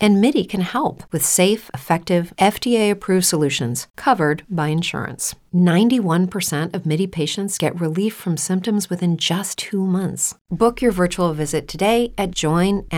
[0.00, 5.34] And MIDI can help with safe, effective, FDA approved solutions covered by insurance.
[5.52, 10.34] 91% of MIDI patients get relief from symptoms within just two months.
[10.50, 12.88] Book your virtual visit today at joinmidi.com.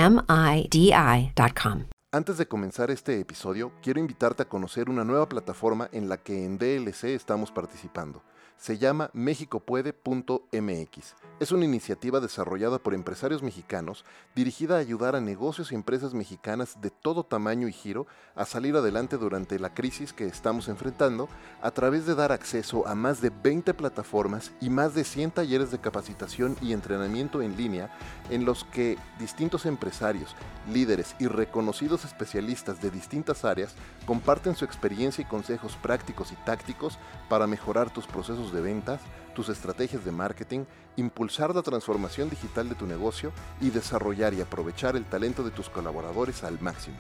[2.12, 6.44] Antes de comenzar este episodio, quiero invitarte a conocer una nueva plataforma en la que
[6.44, 8.21] en DLC estamos participando
[8.61, 11.14] se llama mexicopuede.mx.
[11.41, 16.79] Es una iniciativa desarrollada por empresarios mexicanos dirigida a ayudar a negocios y empresas mexicanas
[16.83, 21.31] de todo tamaño y giro a salir adelante durante la crisis que estamos enfrentando
[21.63, 25.71] a través de dar acceso a más de 20 plataformas y más de 100 talleres
[25.71, 27.97] de capacitación y entrenamiento en línea
[28.29, 30.36] en los que distintos empresarios,
[30.71, 36.98] líderes y reconocidos especialistas de distintas áreas comparten su experiencia y consejos prácticos y tácticos
[37.30, 39.00] para mejorar tus procesos de ventas,
[39.34, 40.64] tus estrategias de marketing,
[40.96, 45.68] impulsar la transformación digital de tu negocio y desarrollar y aprovechar el talento de tus
[45.68, 46.96] colaboradores al máximo.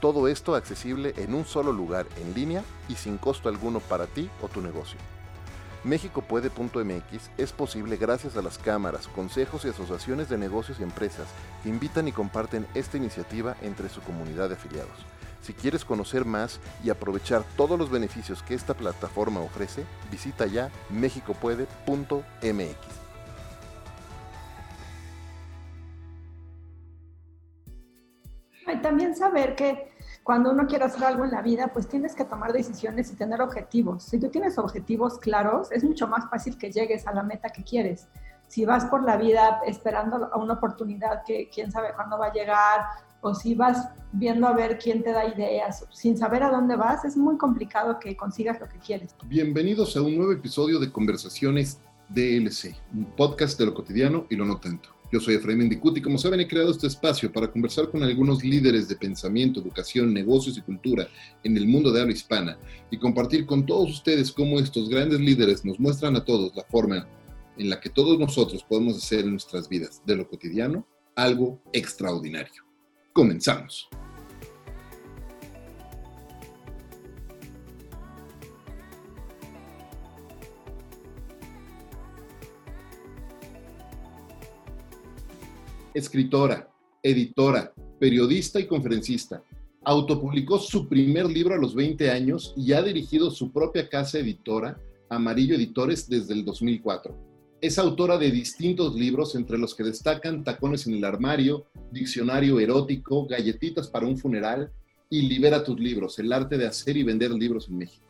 [0.00, 4.30] Todo esto accesible en un solo lugar en línea y sin costo alguno para ti
[4.40, 4.98] o tu negocio.
[5.84, 11.26] Méxicopuede.mx es posible gracias a las cámaras, consejos y asociaciones de negocios y empresas
[11.62, 15.06] que invitan y comparten esta iniciativa entre su comunidad de afiliados.
[15.42, 20.70] Si quieres conocer más y aprovechar todos los beneficios que esta plataforma ofrece, visita ya
[20.90, 23.00] mexicopuede.mx.
[28.82, 29.90] También saber que
[30.22, 33.40] cuando uno quiere hacer algo en la vida, pues tienes que tomar decisiones y tener
[33.40, 34.04] objetivos.
[34.04, 37.64] Si tú tienes objetivos claros, es mucho más fácil que llegues a la meta que
[37.64, 38.08] quieres.
[38.46, 42.32] Si vas por la vida esperando a una oportunidad que quién sabe cuándo va a
[42.32, 42.86] llegar
[43.20, 47.04] o si vas viendo a ver quién te da ideas sin saber a dónde vas,
[47.04, 49.14] es muy complicado que consigas lo que quieres.
[49.26, 54.44] Bienvenidos a un nuevo episodio de Conversaciones DLC, un podcast de lo cotidiano y lo
[54.44, 54.88] no tanto.
[55.12, 58.44] Yo soy Efraín Mendicuti y como saben he creado este espacio para conversar con algunos
[58.44, 61.08] líderes de pensamiento, educación, negocios y cultura
[61.42, 62.56] en el mundo de habla hispana
[62.90, 67.08] y compartir con todos ustedes cómo estos grandes líderes nos muestran a todos la forma
[67.58, 72.69] en la que todos nosotros podemos hacer en nuestras vidas de lo cotidiano algo extraordinario.
[73.12, 73.88] Comenzamos.
[85.92, 86.70] Escritora,
[87.02, 89.42] editora, periodista y conferencista.
[89.82, 94.78] Autopublicó su primer libro a los 20 años y ha dirigido su propia casa editora,
[95.08, 97.29] Amarillo Editores, desde el 2004
[97.60, 103.26] es autora de distintos libros, entre los que destacan Tacones en el armario, Diccionario erótico,
[103.26, 104.72] Galletitas para un funeral
[105.10, 108.06] y Libera tus libros, el arte de hacer y vender libros en México.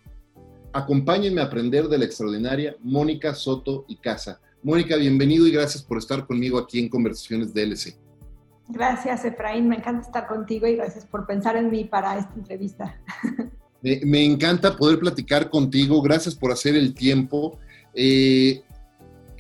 [0.73, 4.41] Acompáñenme a aprender de la extraordinaria Mónica Soto y Casa.
[4.63, 7.97] Mónica, bienvenido y gracias por estar conmigo aquí en Conversaciones DLC.
[8.69, 9.69] Gracias, Efraín.
[9.69, 13.01] Me encanta estar contigo y gracias por pensar en mí para esta entrevista.
[13.83, 16.03] Me, encanta poder platicar contigo.
[16.03, 17.59] Gracias por hacer el tiempo.
[17.95, 18.63] Eh,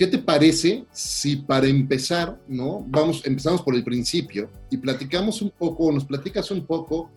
[0.00, 2.82] ¿Qué te parece si para empezar, ¿no?
[2.88, 7.10] Vamos, empezamos por el principio y platicamos un poco, nos platicas un poco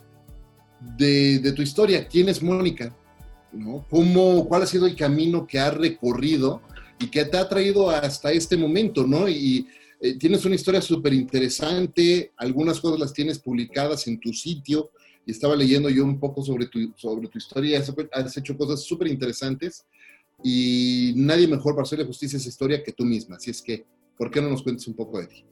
[0.97, 2.05] de, tu historia.
[2.05, 2.93] ¿Quién es Mónica?
[3.53, 3.85] ¿No?
[3.89, 6.61] ¿Cómo, ¿Cuál ha sido el camino que ha recorrido
[6.99, 9.29] y que te ha traído hasta este momento, ¿no?
[9.29, 9.65] Y
[10.01, 14.91] eh, tienes una historia súper interesante, algunas cosas las tienes publicadas en tu sitio
[15.25, 19.07] y estaba leyendo yo un poco sobre tu, sobre tu historia, has hecho cosas súper
[19.07, 19.85] interesantes
[20.43, 23.37] y nadie mejor para hacerle justicia a esa historia que tú misma.
[23.37, 23.85] Así es que,
[24.17, 25.45] ¿por qué no nos cuentes un poco de ti?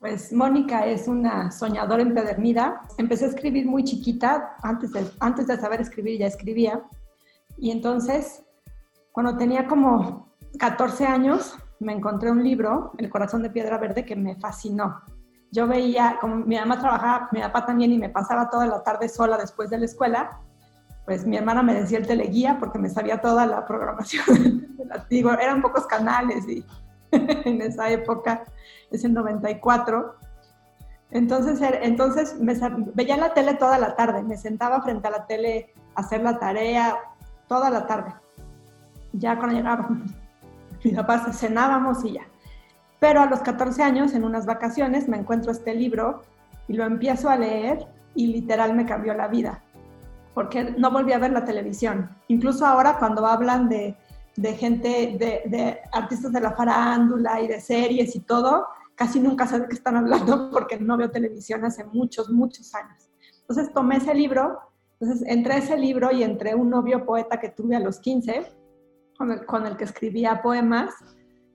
[0.00, 2.82] Pues Mónica es una soñadora empedernida.
[2.98, 6.82] Empecé a escribir muy chiquita, antes de, antes de saber escribir ya escribía.
[7.56, 8.42] Y entonces,
[9.12, 14.16] cuando tenía como 14 años, me encontré un libro, El corazón de piedra verde, que
[14.16, 15.00] me fascinó.
[15.52, 19.08] Yo veía, como mi mamá trabajaba, mi papá también, y me pasaba toda la tarde
[19.08, 20.40] sola después de la escuela,
[21.06, 24.76] pues mi hermana me decía el teleguía porque me sabía toda la programación.
[25.08, 26.64] Digo, eran pocos canales y
[27.12, 28.42] en esa época,
[28.90, 30.16] es el 94.
[31.12, 32.54] Entonces, er, entonces me,
[32.94, 36.40] veía la tele toda la tarde, me sentaba frente a la tele a hacer la
[36.40, 36.98] tarea
[37.46, 38.12] toda la tarde.
[39.12, 40.10] Ya cuando llegábamos,
[40.84, 42.26] mi papá cenábamos y ya.
[42.98, 46.22] Pero a los 14 años, en unas vacaciones, me encuentro este libro
[46.66, 47.86] y lo empiezo a leer
[48.16, 49.62] y literal me cambió la vida
[50.36, 52.10] porque no volví a ver la televisión.
[52.28, 53.96] Incluso ahora cuando hablan de,
[54.58, 59.66] gente, de, artistas de la farándula y de series y todo, casi nunca sé de
[59.66, 63.08] qué están hablando porque no veo televisión hace muchos, muchos años.
[63.40, 64.60] Entonces tomé ese libro,
[65.00, 68.46] entonces entre ese libro y entre un novio poeta que tuve a los 15,
[69.16, 70.92] con el, con el que escribía poemas,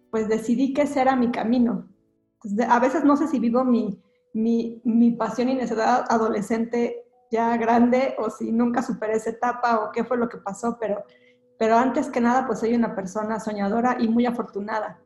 [0.10, 1.88] pues decidí que ese era mi camino.
[2.68, 4.02] a veces no sé si vivo mi,
[4.34, 9.92] mi, mi pasión y necesidad adolescente ya grande o si nunca superé esa etapa o
[9.92, 11.06] qué fue lo que pasó, pero,
[11.58, 15.00] pero antes que nada pues soy una persona soñadora y muy afortunada.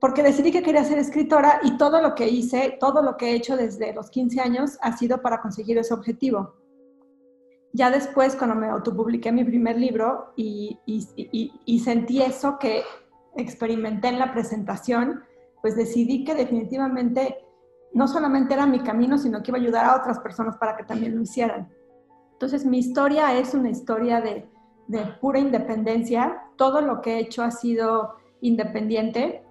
[0.00, 3.34] Porque decidí que quería ser escritora y todo lo que hice, todo lo que he
[3.34, 6.54] hecho desde los 15 años ha sido para conseguir ese objetivo.
[7.72, 12.82] Ya después, cuando me autopubliqué mi primer libro y, y, y sentí eso que
[13.36, 15.24] experimenté en la presentación,
[15.60, 17.45] pues decidí que definitivamente
[17.96, 20.84] no solamente era mi camino, sino que iba a ayudar a otras personas para que
[20.84, 21.72] también lo hicieran.
[22.32, 24.46] Entonces mi historia es una historia de,
[25.18, 26.42] pura independencia.
[26.56, 29.42] Todo lo que he hecho ha sido independiente.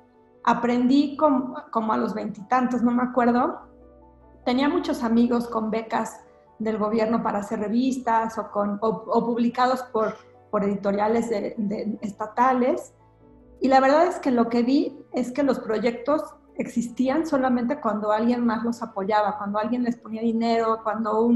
[0.44, 1.58] Aprendí como,
[1.92, 3.62] a los veintitantos, no me acuerdo.
[4.46, 6.22] Tenía muchos amigos con becas
[6.60, 10.18] del gobierno para hacer revistas o, con, publicados por,
[10.52, 11.32] por editoriales
[12.02, 12.94] estatales.
[13.60, 16.22] Y la verdad es que lo que vi es que los proyectos
[16.58, 21.30] existían solamente cuando alguien más los apoyaba, cuando alguien les ponía dinero, cuando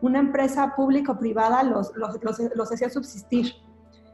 [0.00, 3.54] una empresa pública o privada los, los, hacía subsistir.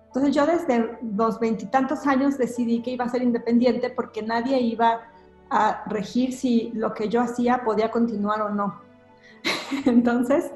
[0.07, 5.01] Entonces yo desde los veintitantos años decidí que iba a ser independiente porque nadie iba
[5.51, 8.81] a regir si lo que yo hacía podía continuar o no.
[9.87, 10.51] Entonces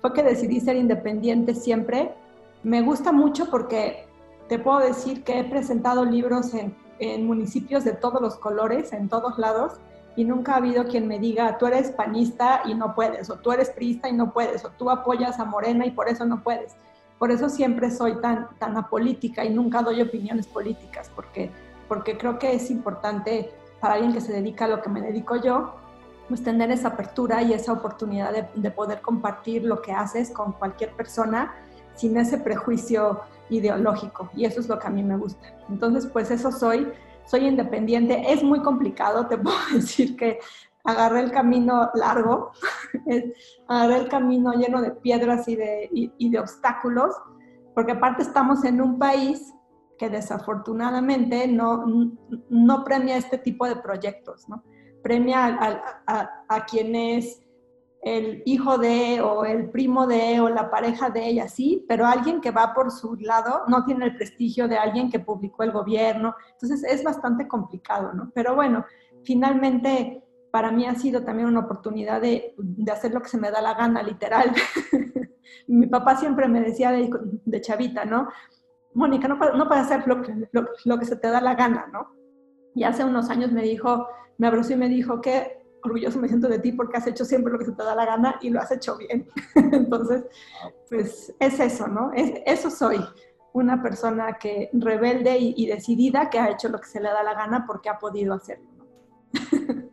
[0.00, 2.14] fue que decidí ser independiente siempre.
[2.62, 4.06] Me gusta mucho porque
[4.48, 9.08] te puedo decir que he presentado libros en en municipios de todos los colores, en
[9.08, 9.74] todos lados,
[10.16, 13.52] y nunca ha habido quien me diga, tú eres panista y no puedes, o tú
[13.52, 16.74] eres priista y no puedes, o tú apoyas a Morena y por eso no puedes.
[17.18, 21.50] Por eso siempre soy tan, tan apolítica y nunca doy opiniones políticas, porque,
[21.86, 25.36] porque creo que es importante para alguien que se dedica a lo que me dedico
[25.36, 25.74] yo,
[26.28, 30.52] pues tener esa apertura y esa oportunidad de, de poder compartir lo que haces con
[30.52, 31.54] cualquier persona
[31.94, 35.54] sin ese prejuicio ideológico y eso es lo que a mí me gusta.
[35.68, 36.92] Entonces, pues eso soy,
[37.24, 40.38] soy independiente, es muy complicado, te puedo decir que
[40.84, 42.52] agarré el camino largo,
[43.68, 47.14] agarré el camino lleno de piedras y de, y, de obstáculos,
[47.74, 49.52] porque aparte estamos en un país
[49.98, 51.84] que desafortunadamente no,
[52.48, 54.62] no premia este tipo de proyectos, ¿no?
[55.02, 57.42] Premia a, a, a quienes
[58.02, 62.40] el hijo de o el primo de o la pareja de ella, sí, pero alguien
[62.40, 66.34] que va por su lado no tiene el prestigio de alguien que publicó el gobierno.
[66.52, 68.30] Entonces es bastante complicado, ¿no?
[68.34, 68.84] Pero bueno,
[69.24, 72.54] finalmente para mí ha sido también una oportunidad de,
[72.90, 74.52] hacer lo que se me da la gana, literal.
[75.66, 78.28] Mi papá siempre me decía de, chavita, ¿no?
[78.94, 80.34] Mónica, no, no puedes hacer lo que,
[80.84, 82.14] lo que se te da la gana, ¿no?
[82.74, 84.06] Y hace unos años me dijo,
[84.38, 87.52] me abrazó y me dijo que orgulloso me siento de ti porque has hecho siempre
[87.52, 89.28] lo que se te da la gana y lo has hecho bien.
[89.54, 90.24] Entonces,
[90.88, 92.12] pues es eso, ¿no?
[92.14, 92.98] Es, eso soy,
[93.52, 97.34] una persona que rebelde y, decidida que ha hecho lo que se le da la
[97.34, 98.68] gana porque ha podido hacerlo.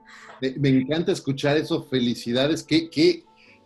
[0.59, 2.63] Me, encanta escuchar eso, felicidades.
[2.63, 3.23] ¿Qué, qué,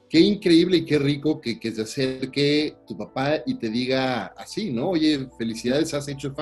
[0.10, 4.72] qué increíble y qué rico que, que, se acerque tu papá y te diga así,
[4.72, 4.90] ¿no?
[4.90, 6.34] Oye, felicidades, has hecho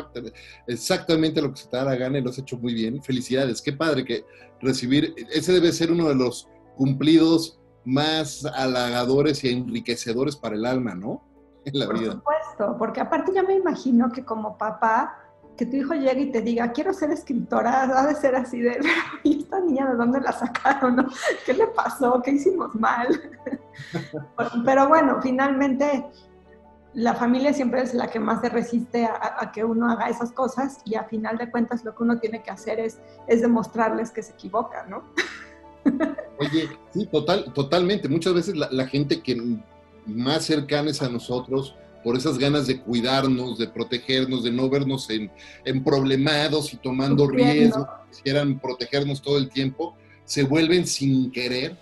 [0.67, 3.03] exactamente lo que se te da la gana y lo has hecho muy bien.
[3.03, 4.23] Felicidades, qué padre que
[4.61, 10.95] recibir, ese debe ser uno de los cumplidos más halagadores y enriquecedores para el alma,
[10.95, 11.23] ¿no?
[11.65, 15.26] En la Por supuesto, porque aparte ya me imagino que como papá,
[15.57, 18.79] que tu hijo llegue y te diga, quiero ser escritora, ha de ser así de,
[19.23, 20.95] ¿y esta niña de dónde la sacaron?
[20.95, 21.07] No?
[21.45, 22.21] ¿Qué le pasó?
[22.23, 23.07] ¿Qué hicimos mal?
[24.65, 26.05] Pero bueno, finalmente
[26.93, 30.79] la familia siempre es la que más se resiste a, que uno haga esas cosas
[30.85, 34.23] y a final de cuentas lo que uno tiene que hacer es, es demostrarles que
[34.23, 35.03] se equivocan, ¿no?
[36.39, 38.09] Oye, sí, total, totalmente.
[38.09, 39.59] Muchas veces la, la gente que
[40.05, 45.09] más cercana es a nosotros, por esas ganas de cuidarnos, de protegernos, de no vernos
[45.09, 45.31] en,
[45.65, 51.75] en problemados y tomando riesgos, quisieran protegernos todo el tiempo, se vuelven sin querer,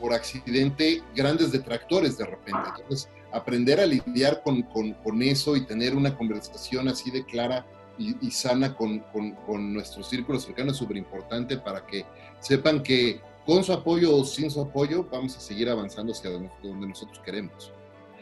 [0.00, 2.68] por accidente, grandes detractores de repente.
[2.76, 7.66] Entonces, aprender a lidiar con, con, con eso y tener una conversación así de clara
[7.98, 9.00] y, y sana con,
[9.46, 12.04] con, nuestros círculos cercanos es súper importante para que
[12.40, 16.86] sepan que con su apoyo o sin su apoyo vamos a seguir avanzando hacia donde
[16.86, 17.72] nosotros queremos.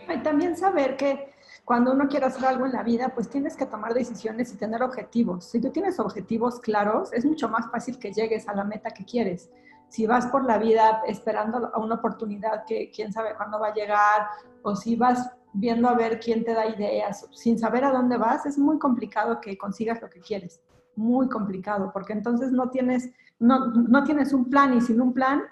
[0.09, 1.35] Y también saber que
[1.65, 4.83] cuando uno quiere hacer algo en la vida, pues tienes que tomar decisiones y tener
[4.83, 5.47] objetivos.
[5.47, 9.05] Si tú tienes objetivos claros, es mucho más fácil que llegues a la meta que
[9.05, 9.51] quieres.
[9.89, 13.75] Si vas por la vida esperando a una oportunidad que quién sabe cuándo va a
[13.75, 14.29] llegar,
[14.63, 18.47] o si vas viendo a ver quién te da ideas, sin saber a dónde vas,
[18.47, 20.61] es muy complicado que consigas lo que quieres.
[20.95, 25.43] Muy complicado, porque entonces no tienes, no, no tienes un plan y sin un plan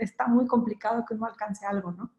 [0.00, 2.10] está muy complicado que uno alcance algo, ¿no?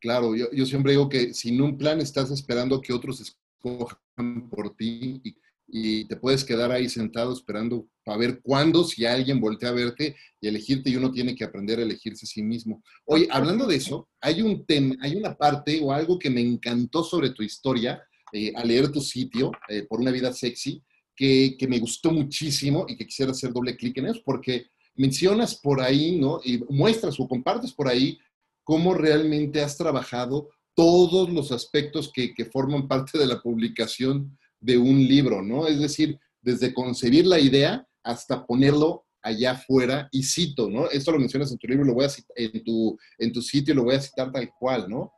[0.00, 4.74] Claro, yo, yo, siempre digo que sin un plan estás esperando que otros escojan por
[4.74, 5.36] ti y,
[5.72, 10.16] y te puedes quedar ahí sentado esperando para ver cuándo, si alguien voltea a verte
[10.40, 12.82] y elegirte y uno tiene que aprender a elegirse a sí mismo.
[13.04, 17.04] Oye, hablando de eso, hay un tema, hay una parte o algo que me encantó
[17.04, 18.02] sobre tu historia
[18.32, 20.82] eh, al leer tu sitio, eh, Por una vida sexy,
[21.14, 25.56] que, que, me gustó muchísimo y que quisiera hacer doble clic en eso, porque mencionas
[25.56, 26.40] por ahí, ¿no?
[26.44, 28.18] Y muestras o compartes por ahí
[28.64, 34.78] cómo realmente has trabajado todos los aspectos que, que forman parte de la publicación de
[34.78, 35.66] un libro, ¿no?
[35.66, 40.88] Es decir, desde concebir la idea hasta ponerlo allá afuera y cito, ¿no?
[40.90, 43.74] Esto lo mencionas en tu libro, lo voy a citar, en tu, en tu sitio,
[43.74, 45.12] lo voy a citar tal cual, ¿no?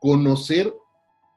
[0.00, 0.72] Conocer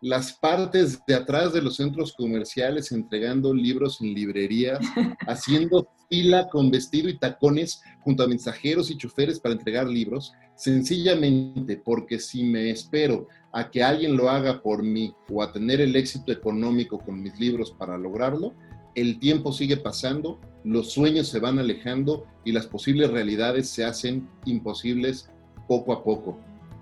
[0.01, 4.79] las partes de atrás de los centros comerciales entregando libros en librerías,
[5.27, 11.77] haciendo fila con vestido y tacones junto a mensajeros y choferes para entregar libros, sencillamente
[11.77, 15.95] porque si me espero a que alguien lo haga por mí o a tener el
[15.95, 18.53] éxito económico con mis libros para lograrlo,
[18.95, 24.27] el tiempo sigue pasando, los sueños se van alejando y las posibles realidades se hacen
[24.45, 25.29] imposibles
[25.67, 26.39] poco a poco.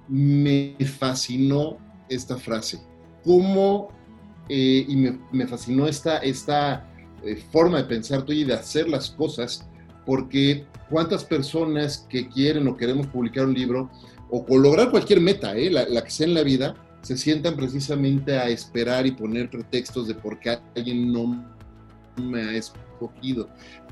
[0.07, 1.77] Me fascinó
[2.07, 2.79] esta frase
[3.25, 3.89] cómo,
[4.47, 6.89] eh, y me, fascinó esta, esta
[7.25, 9.67] eh, forma de pensar tuya y de hacer las cosas,
[10.05, 13.89] porque cuántas personas que quieren o queremos publicar un libro
[14.29, 18.49] o, lograr cualquier meta, eh, la, que sea en la vida, se sientan precisamente a
[18.49, 21.45] esperar y poner pretextos de por qué alguien no
[22.21, 23.49] me ha escogido.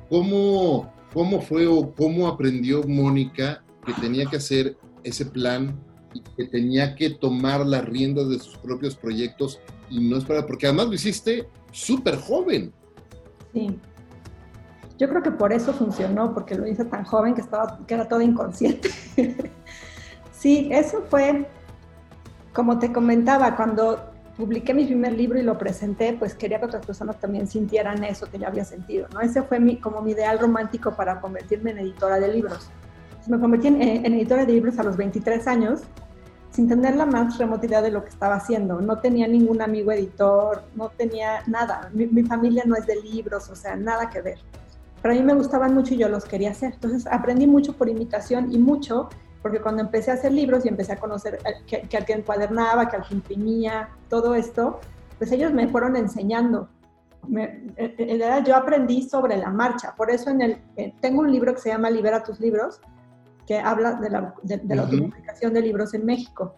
[0.09, 5.79] ¿Cómo, cómo fue o cómo aprendió Mónica que tenía que hacer ese plan
[6.13, 9.59] y que tenía que tomar las riendas de sus propios proyectos
[9.89, 12.73] y no esperar, porque además lo hiciste súper joven.
[13.53, 13.79] Sí.
[14.97, 18.07] Yo creo que por eso funcionó, porque lo hice tan joven que, estaba, que era
[18.07, 18.89] todo inconsciente.
[20.31, 21.47] sí, eso fue,
[22.53, 26.85] como te comentaba, cuando publiqué mi primer libro y lo presenté, pues quería que otras
[26.85, 29.21] personas también sintieran eso que yo había sentido, ¿no?
[29.21, 32.69] Ese fue mi, como mi ideal romántico para convertirme en editora de libros.
[33.27, 35.81] me convertí en, en, editora de libros a los 23 años
[36.53, 38.79] sin tener la más remota idea de lo que estaba haciendo.
[38.79, 41.89] No tenía ningún amigo editor, no tenía nada.
[41.93, 44.37] Mi, familia no es de libros, o sea, nada que ver.
[45.01, 46.73] Pero a mí me gustaban mucho y yo los quería hacer.
[46.75, 49.09] Entonces aprendí mucho por imitación y mucho
[49.41, 52.87] porque cuando empecé a hacer libros y empecé a conocer que, que al que encuadernaba,
[52.87, 54.79] que al que imprimía, todo esto,
[55.17, 56.69] pues ellos me fueron enseñando.
[57.27, 59.95] Me, en realidad yo aprendí sobre la marcha.
[59.95, 62.79] Por eso eh, tengo un libro que se llama Libera tus libros,
[63.45, 66.55] que habla de la, de, la publicación de libros en México.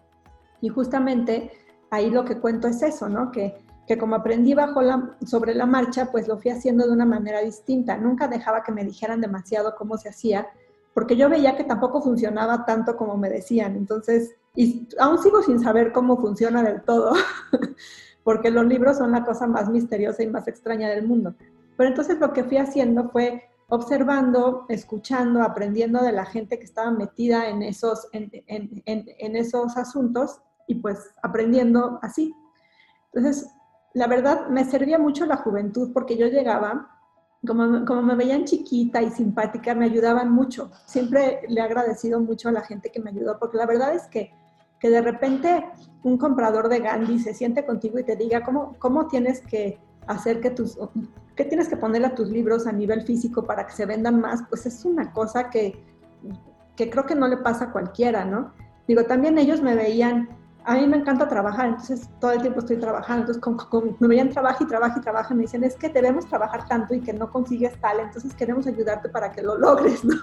[0.60, 1.50] Y justamente
[1.90, 3.30] ahí lo que cuento es eso, ¿no?
[3.30, 7.04] Que, que como aprendí bajo la, sobre la marcha, pues lo fui haciendo de una
[7.04, 7.96] manera distinta.
[7.96, 10.48] Nunca dejaba que me dijeran demasiado cómo se hacía,
[10.94, 13.76] porque yo veía que tampoco funcionaba tanto como me decían.
[13.76, 17.12] Entonces, y aún sigo sin saber cómo funciona del todo,
[18.24, 21.34] porque los libros son la cosa más misteriosa y más extraña del mundo.
[21.76, 26.90] Pero entonces lo que fui haciendo fue observando, escuchando, aprendiendo de la gente que estaba
[26.90, 32.34] metida en esos, en, en, en, esos asuntos y pues aprendiendo así.
[33.12, 33.50] Entonces,
[33.94, 36.90] la verdad me servía mucho la juventud porque yo llegaba,
[37.46, 40.70] como, como me veían chiquita y simpática, me ayudaban mucho.
[40.84, 44.06] Siempre le he agradecido mucho a la gente que me ayudó porque la verdad es
[44.06, 44.32] que,
[44.78, 45.66] que de repente
[46.04, 50.40] un comprador de Gandhi se siente contigo y te diga cómo, cómo tienes que hacer
[50.40, 50.78] que tus,
[51.34, 54.42] qué tienes que ponerle a tus libros a nivel físico para que se vendan más,
[54.48, 55.84] pues es una cosa que,
[56.76, 58.52] que creo que no le pasa a cualquiera, ¿no?
[58.88, 60.28] Digo, también ellos me veían,
[60.64, 63.42] a mí me encanta trabajar, entonces todo el tiempo estoy trabajando, entonces
[63.98, 67.00] me veían trabajar y trabajar y trabajar, me dicen, es que debemos trabajar tanto y
[67.00, 70.14] que no consigues tal, entonces queremos ayudarte para que lo logres, ¿no?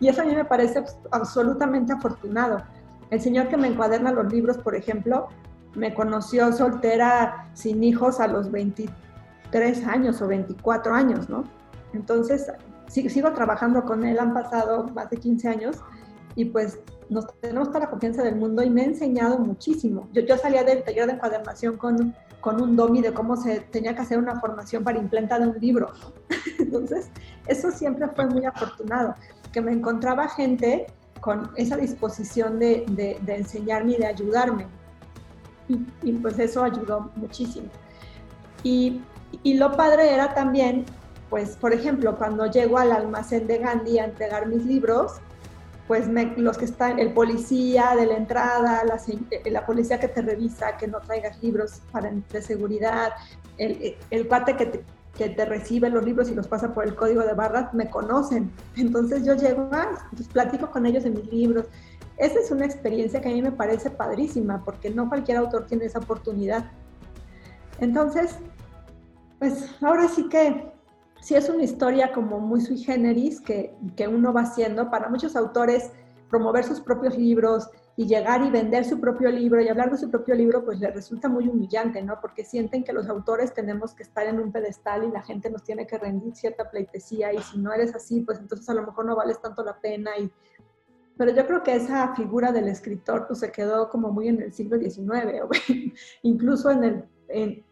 [0.00, 2.62] Y eso a mí me parece absolutamente afortunado.
[3.10, 5.28] El señor que me encuaderna los libros, por ejemplo,
[5.74, 8.90] me conoció soltera sin hijos a los 23
[9.50, 11.44] tres años o 24 años, ¿no?
[11.92, 12.50] Entonces,
[12.88, 15.76] sigo trabajando con él, han pasado más de 15 años
[16.36, 16.78] y pues
[17.08, 20.08] nos tenemos toda la confianza del mundo y me ha enseñado muchísimo.
[20.12, 23.94] Yo, yo salía del taller de encuadernación con, con un domi de cómo se tenía
[23.94, 25.92] que hacer una formación para implantar un libro.
[26.58, 27.10] Entonces,
[27.46, 29.14] eso siempre fue muy afortunado,
[29.52, 30.86] que me encontraba gente
[31.20, 34.66] con esa disposición de enseñarme y de ayudarme.
[35.68, 37.68] Y, y, pues eso ayudó muchísimo.
[38.64, 39.02] Y
[39.42, 40.84] y lo padre era también,
[41.28, 45.12] pues, por ejemplo, cuando llego al almacén de Gandhi a entregar mis libros,
[45.86, 46.06] pues
[46.36, 50.76] los que están, el policía de la entrada, la, eh, la, policía que te revisa,
[50.76, 53.12] que no traigas libros para, de seguridad,
[53.58, 54.84] el, el cuate que te,
[55.16, 58.50] que te recibe los libros y los pasa por el código de barras, me conocen.
[58.76, 61.66] Entonces yo llego, ah, pues platico con ellos de mis libros.
[62.16, 65.86] esa es una experiencia que a mí me parece padrísima, porque no cualquier autor tiene
[65.86, 66.70] esa oportunidad.
[67.80, 68.36] Entonces,
[69.40, 70.70] pues ahora sí que
[71.20, 74.90] sí es una historia como muy sui generis que, que uno va haciendo.
[74.90, 75.90] Para muchos autores,
[76.28, 80.10] promover sus propios libros y llegar y vender su propio libro y hablar de su
[80.10, 82.20] propio libro, pues le resulta muy humillante, ¿no?
[82.20, 85.64] Porque sienten que los autores tenemos que estar en un pedestal y la gente nos
[85.64, 89.06] tiene que rendir cierta pleitesía y si no eres así, pues entonces a lo mejor
[89.06, 90.30] no vales tanto la pena y
[91.20, 94.54] pero yo creo que esa figura del escritor pues, se quedó como muy en el
[94.54, 95.50] siglo XIX, o
[96.22, 97.04] incluso en el,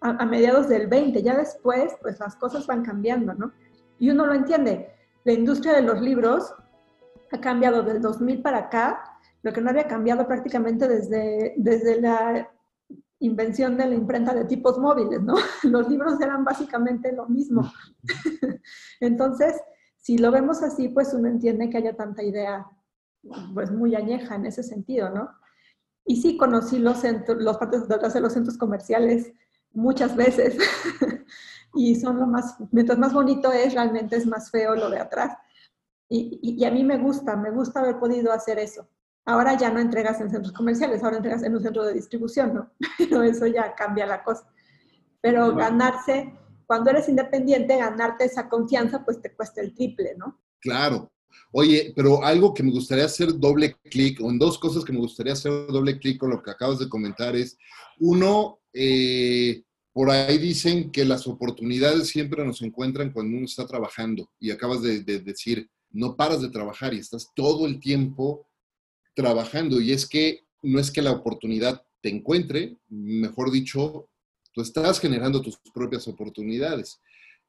[0.01, 1.23] a, mediados del XX.
[1.23, 3.53] Ya después, pues las cosas van cambiando, ¿no?
[3.99, 4.93] Y uno lo entiende.
[5.25, 6.55] La industria de los libros
[7.33, 9.03] ha cambiado del 2000 para acá,
[9.43, 12.51] lo que no había cambiado prácticamente desde, desde la
[13.21, 15.35] invención de la imprenta de tipos móviles, ¿no?
[15.65, 17.71] Los libros eran básicamente lo mismo.
[19.01, 19.61] Entonces,
[19.97, 22.67] si lo vemos así, pues uno entiende que haya tanta idea
[23.53, 25.31] pues muy añeja en ese sentido, ¿no?
[26.05, 29.33] Y sí conocí los, centros, los partes de los centros comerciales
[29.79, 30.59] muchas veces.
[31.75, 35.37] y son lo más, mientras más bonito es, realmente es más feo lo de atrás.
[36.09, 38.89] Y, y, a mí me gusta, me gusta haber podido hacer eso.
[39.27, 42.71] Ahora ya no entregas en centros comerciales, ahora entregas en un centro de distribución, ¿no?
[42.99, 44.51] Pero eso ya cambia la cosa.
[45.21, 46.33] Pero ganarse,
[46.67, 50.41] cuando eres independiente, ganarte esa confianza, pues te cuesta el triple, ¿no?
[50.61, 51.11] Claro,
[51.53, 54.99] Oye, pero algo que me gustaría hacer doble clic, o en dos cosas que me
[54.99, 57.57] gustaría hacer doble clic con lo que acabas de comentar es,
[57.99, 59.63] uno, eh,
[59.99, 64.81] por ahí dicen que las oportunidades siempre nos encuentran cuando uno está trabajando y acabas
[64.81, 68.47] de, decir, no paras de trabajar y estás todo el tiempo
[69.13, 74.09] trabajando y es que no es que la oportunidad te encuentre, mejor dicho,
[74.53, 77.01] tú estás generando tus propias oportunidades.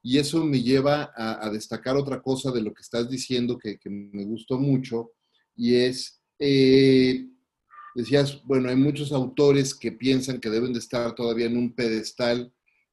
[0.01, 4.25] Y eso me lleva a, destacar otra cosa de lo que estás diciendo que, me
[4.25, 5.11] gustó mucho,
[5.55, 7.27] y es, eh,
[7.95, 12.51] decías, bueno, hay muchos autores que piensan que deben de estar todavía en un pedestal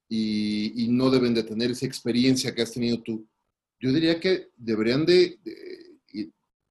[0.08, 3.26] y, no deben de tener esa experiencia que has tenido tú.
[3.80, 5.38] Yo diría que deberían de,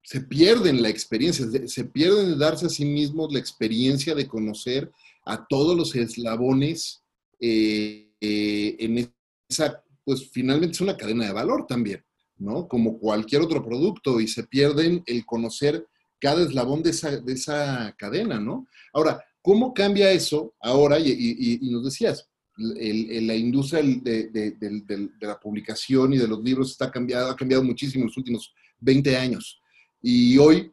[0.02, 4.90] se pierden la experiencia, se pierden de darse a sí mismos la experiencia de conocer
[5.24, 7.02] a todos los eslabones
[7.40, 9.12] eh, eh, en
[9.48, 12.04] esa pues finalmente es una cadena de valor también,
[12.38, 12.68] ¿no?
[12.68, 15.84] Como cualquier otro producto y se pierden el conocer
[16.20, 18.66] cada eslabón de esa, de esa cadena, ¿no?
[18.92, 20.98] Ahora, ¿cómo cambia eso ahora?
[20.98, 27.36] Y, nos decías, la industria de, la publicación y de los libros está cambiado, ha
[27.36, 29.60] cambiado muchísimo en los últimos 20 años.
[30.00, 30.72] Y hoy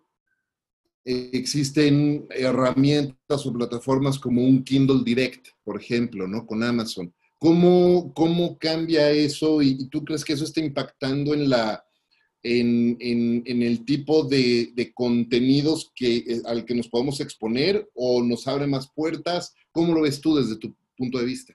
[1.06, 6.46] existen herramientas o plataformas como un Kindle Direct, por ejemplo, ¿no?
[6.46, 11.84] Con Amazon, ¿Cómo, cómo cambia eso y, tú crees que eso está impactando en, la,
[12.44, 18.22] en, en, el tipo de, de, contenidos que, eh, al que nos podemos exponer o
[18.22, 19.56] nos abre más puertas?
[19.72, 21.54] ¿Cómo lo ves tú desde tu punto de vista?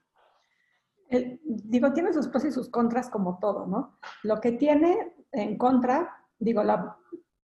[1.10, 3.98] Eh, digo, tiene sus pros y sus contras como todo, ¿no?
[4.22, 6.62] Lo que tiene en contra, digo,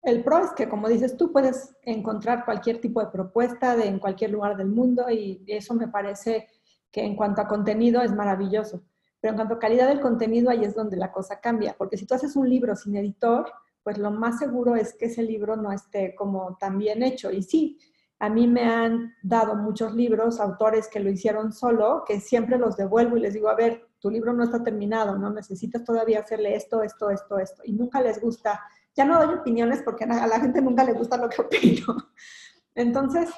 [0.03, 3.99] el pro es que, como dices, tú puedes encontrar cualquier tipo de propuesta de, en
[3.99, 6.49] cualquier lugar del mundo y eso me parece
[6.91, 8.83] que en cuanto a contenido es maravilloso,
[9.23, 12.07] pero en cuanto a calidad del contenido ahí es donde la cosa cambia, porque si
[12.07, 13.53] tú haces un libro sin editor,
[13.85, 17.31] pues lo más seguro es que ese libro no esté como tan bien hecho.
[17.31, 17.79] Y sí,
[18.19, 22.77] a mí me han dado muchos libros, autores que lo hicieron solo, que siempre los
[22.77, 25.31] devuelvo y les digo, a ver, tu libro no está terminado, ¿no?
[25.31, 27.63] Necesitas todavía hacerle esto, esto, esto, esto.
[27.65, 28.61] Y nunca les gusta.
[28.97, 31.97] Ya no doy opiniones porque a la gente nunca le gusta lo que opino.
[32.75, 33.31] Entonces,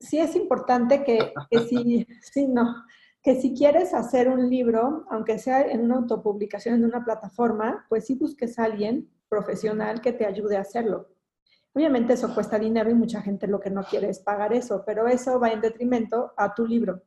[0.00, 2.74] sí es importante que, que si, no,
[3.22, 8.06] que si quieres hacer un libro, aunque sea en una autopublicación en una plataforma, pues
[8.06, 11.08] sí busques a alguien profesional que te ayude a hacerlo.
[11.72, 15.06] Obviamente eso cuesta dinero y mucha gente lo que no quiere es pagar eso, pero
[15.06, 17.02] eso va en detrimento a tu libro.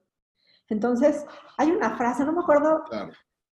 [0.69, 1.25] Entonces,
[1.57, 2.83] hay una frase, no me acuerdo,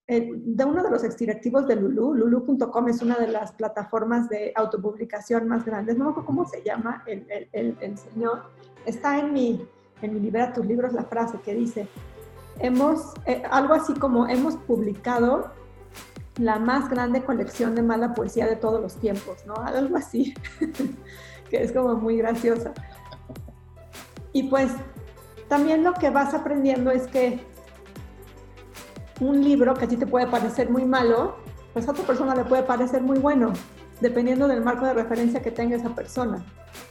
[0.08, 4.52] eh, de uno de los exdirectivos de Lulu, lulu.com es una de las plataformas de
[4.56, 8.42] autopublicación más grandes, no me acuerdo cómo se llama el, el, el, señor,
[8.84, 9.64] está en mi,
[10.02, 11.88] en mi libra tus libros la frase que dice,
[12.58, 15.52] hemos, eh, algo así como hemos publicado
[16.36, 19.54] la más grande colección de mala poesía de todos los tiempos, ¿no?
[19.54, 20.34] Algo así,
[21.50, 22.72] que es como muy graciosa.
[24.32, 24.72] Y pues
[25.48, 27.40] también lo que vas aprendiendo es que
[29.20, 31.36] un libro que a ti te puede parecer muy malo,
[31.72, 33.52] pues a otra persona le puede parecer muy bueno,
[34.00, 36.44] dependiendo del marco de referencia que tenga esa persona.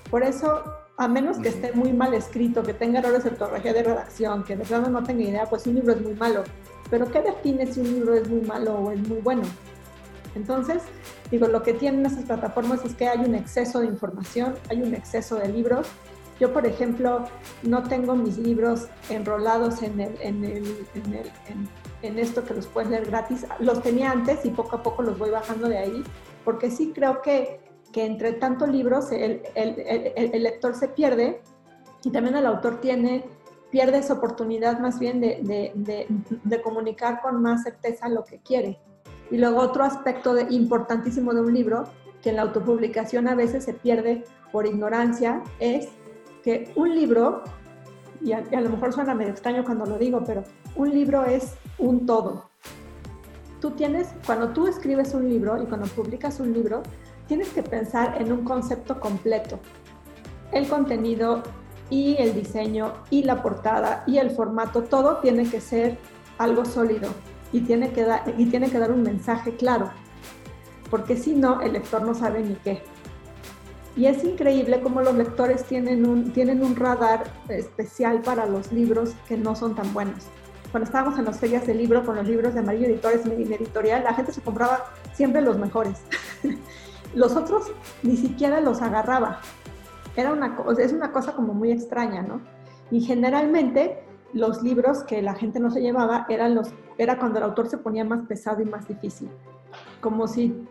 [0.09, 0.63] Por eso,
[0.97, 4.55] a menos que esté muy mal escrito, que tenga errores de ortografía de redacción, que
[4.55, 6.43] de plano no tenga idea, pues un libro es muy malo.
[6.89, 9.41] Pero ¿qué define si un libro es muy malo o es muy bueno?
[10.35, 10.83] Entonces,
[11.31, 14.93] digo, lo que tienen esas plataformas es que hay un exceso de información, hay un
[14.93, 15.87] exceso de libros.
[16.39, 17.25] Yo, por ejemplo,
[17.61, 21.31] no tengo mis libros enrolados en, el, en, el, en, el,
[22.01, 23.45] en, esto que los puedes leer gratis.
[23.59, 26.03] Los tenía antes y poco a poco los voy bajando de ahí,
[26.43, 27.59] porque sí creo que,
[27.93, 31.41] que entre tantos libros el, el, lector se pierde
[32.03, 33.23] y también el autor tiene
[33.71, 36.07] pierde esa oportunidad más bien de, de,
[36.43, 38.79] de, comunicar con más certeza lo que quiere.
[39.31, 41.85] Y luego otro aspecto de, importantísimo de un libro,
[42.21, 45.87] que en la autopublicación a veces se pierde por ignorancia, es
[46.43, 47.41] que un libro,
[48.21, 50.43] y a, lo mejor suena medio extraño cuando lo digo, pero
[50.75, 52.51] un libro es un todo.
[53.59, 56.83] Tú tienes, cuando tú escribes un libro y cuando publicas un libro,
[57.27, 59.59] tienes que pensar en un concepto completo.
[60.51, 61.43] El contenido
[61.89, 65.97] y el diseño y la portada y el formato, todo tiene que ser
[66.37, 67.09] algo sólido
[67.51, 69.91] y tiene que, dar, y tiene que dar un mensaje claro,
[70.89, 72.81] porque si no, el lector no sabe ni qué.
[73.95, 79.11] Y es increíble cómo los lectores tienen un, tienen un radar especial para los libros
[79.27, 80.25] que no son tan buenos.
[80.71, 84.03] Cuando estábamos en las ferias de libro con los libros de Amarillo Editores y Editorial,
[84.03, 86.01] la gente se compraba siempre los mejores.
[87.15, 87.71] los otros
[88.01, 89.39] ni siquiera los agarraba.
[90.15, 92.41] Era una, es una cosa como muy extraña, ¿no?
[92.91, 97.45] Y generalmente los libros que la gente no se llevaba eran los, era cuando el
[97.45, 99.29] autor se ponía más pesado y más difícil.
[100.01, 100.67] Como si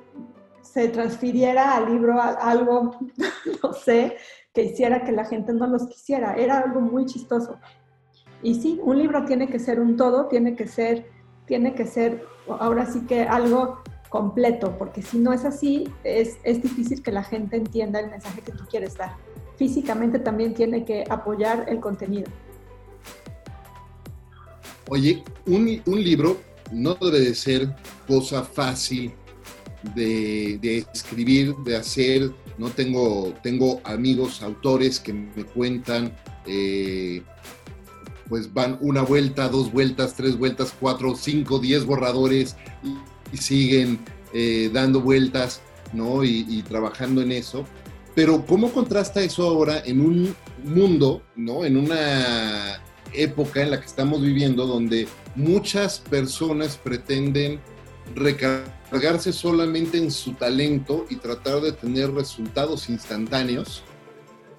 [0.62, 2.96] se transfiriera al libro algo,
[3.62, 4.16] no sé,
[4.52, 6.34] que hiciera que la gente no los quisiera.
[6.34, 7.58] Era algo muy chistoso.
[8.42, 11.06] Y sí, un libro tiene que ser un todo, tiene que ser,
[11.46, 16.62] tiene que ser ahora sí que algo completo, porque si no es así, es, es
[16.62, 19.16] difícil que la gente entienda el mensaje que tú quieres dar.
[19.56, 22.30] Físicamente también tiene que apoyar el contenido.
[24.90, 26.36] Oye, un, libro
[26.70, 27.74] no debe de ser
[28.06, 29.14] cosa fácil
[29.94, 32.30] de, escribir, de hacer.
[32.58, 36.14] No tengo, tengo amigos, autores que me cuentan,
[36.46, 37.22] eh,
[38.28, 42.56] pues van una vuelta, dos vueltas, tres vueltas, cuatro, cinco, diez borradores
[43.32, 43.98] y, siguen
[44.32, 45.60] eh, dando vueltas,
[45.92, 46.24] ¿no?
[46.24, 47.66] y trabajando en eso.
[48.14, 51.64] Pero ¿cómo contrasta eso ahora en un mundo, ¿no?
[51.64, 57.60] En una época en la que estamos viviendo donde muchas personas pretenden
[58.14, 63.82] recargarse solamente en su talento y tratar de tener resultados instantáneos.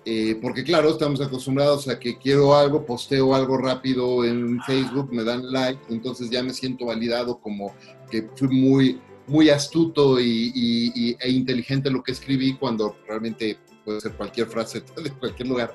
[0.06, 5.24] Eh, porque claro, estamos acostumbrados a que quiero algo, posteo algo rápido en Facebook, me
[5.24, 7.74] dan like, entonces ya me siento validado como
[8.12, 14.14] que fui muy, muy astuto y, e inteligente lo que escribí cuando realmente puede ser
[14.14, 15.74] cualquier frase de cualquier lugar.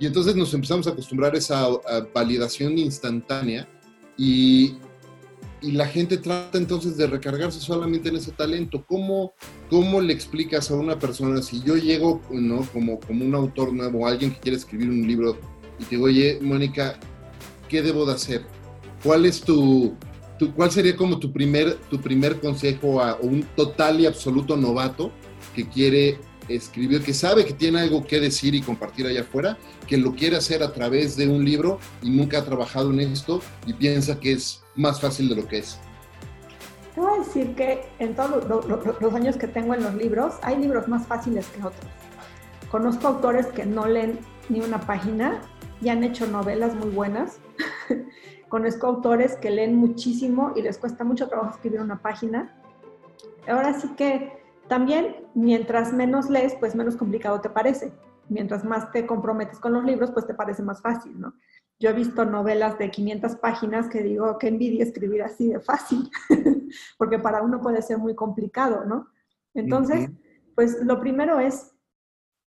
[0.00, 1.68] Y entonces nos empezamos a acostumbrar a esa
[2.12, 3.68] validación instantánea
[4.16, 4.76] y,
[5.60, 8.84] y, la gente trata entonces de recargarse solamente en ese talento.
[8.86, 9.32] ¿Cómo,
[9.70, 12.62] ¿Cómo le explicas a una persona si yo llego ¿no?
[12.72, 15.38] como, como un autor nuevo, alguien que quiere escribir un libro
[15.78, 16.98] y te digo, oye, Mónica,
[17.68, 18.42] ¿qué debo de hacer?
[19.02, 19.94] ¿Cuál es tu,
[20.56, 25.12] cuál sería como tu primer, tu primer consejo a un total y absoluto novato
[25.54, 26.18] que quiere
[26.48, 30.36] escribió, que sabe que tiene algo que decir y compartir allá afuera, que lo quiere
[30.36, 34.32] hacer a través de un libro y nunca ha trabajado en esto y piensa que
[34.32, 35.78] es más fácil de lo que es.
[36.94, 38.44] Te voy a decir que en todos
[39.00, 41.90] los años que tengo en los libros, hay libros más fáciles que otros.
[42.70, 45.40] Conozco autores que no leen ni una página
[45.80, 47.38] y han hecho novelas muy buenas.
[48.48, 52.56] Conozco autores que leen muchísimo y les cuesta mucho trabajo escribir una página.
[53.46, 54.38] Ahora sí que
[54.68, 57.92] también, mientras menos lees, pues menos complicado te parece.
[58.28, 61.34] Mientras más te comprometes con los libros, pues te parece más fácil, ¿no?
[61.80, 66.10] Yo he visto novelas de 500 páginas que digo, qué envidia escribir así de fácil,
[66.98, 69.08] porque para uno puede ser muy complicado, ¿no?
[69.54, 70.10] Entonces,
[70.54, 71.72] pues lo primero es,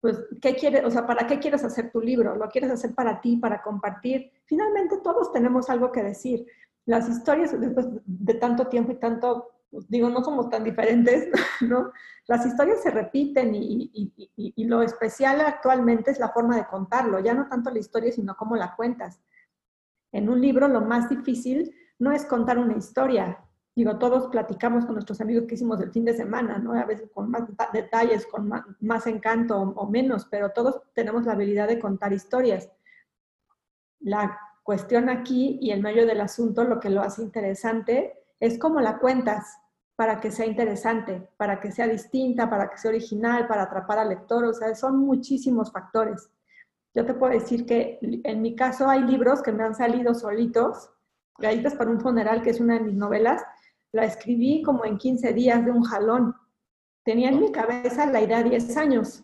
[0.02, 2.36] pues, ¿qué quieres, o sea, para qué quieres hacer tu libro?
[2.36, 4.32] ¿Lo quieres hacer para ti, para compartir?
[4.46, 6.46] Finalmente todos tenemos algo que decir.
[6.86, 11.30] Las historias, después de tanto tiempo y tanto pues, digo, no somos tan diferentes,
[11.62, 11.92] ¿no?
[12.28, 13.92] Las historias se repiten y,
[14.36, 18.38] y, lo especial actualmente es la forma de contarlo, ya no tanto la historia, sino
[18.38, 19.20] cómo la cuentas.
[20.12, 23.44] En un libro lo más difícil no es contar una historia.
[23.76, 26.74] Digo, todos platicamos con nuestros amigos que hicimos el fin de semana, ¿no?
[26.74, 31.26] A veces con más detalles, con más, más encanto o, o menos, pero todos tenemos
[31.26, 32.70] la habilidad de contar historias.
[34.00, 38.80] La cuestión aquí y el medio del asunto, lo que lo hace interesante, es cómo
[38.80, 39.58] la cuentas
[39.96, 44.10] para que sea interesante, para que sea distinta, para que sea original, para atrapar al
[44.10, 44.44] lector.
[44.46, 46.30] O sea, son muchísimos factores.
[46.96, 50.90] Yo te puedo decir que en mi caso hay libros que me han salido solitos.
[51.40, 53.44] Galletas para un funeral, que es una de mis novelas,
[53.92, 56.36] la escribí como en 15 días de un jalón.
[57.04, 59.24] Tenía en mi cabeza la idea 10 años.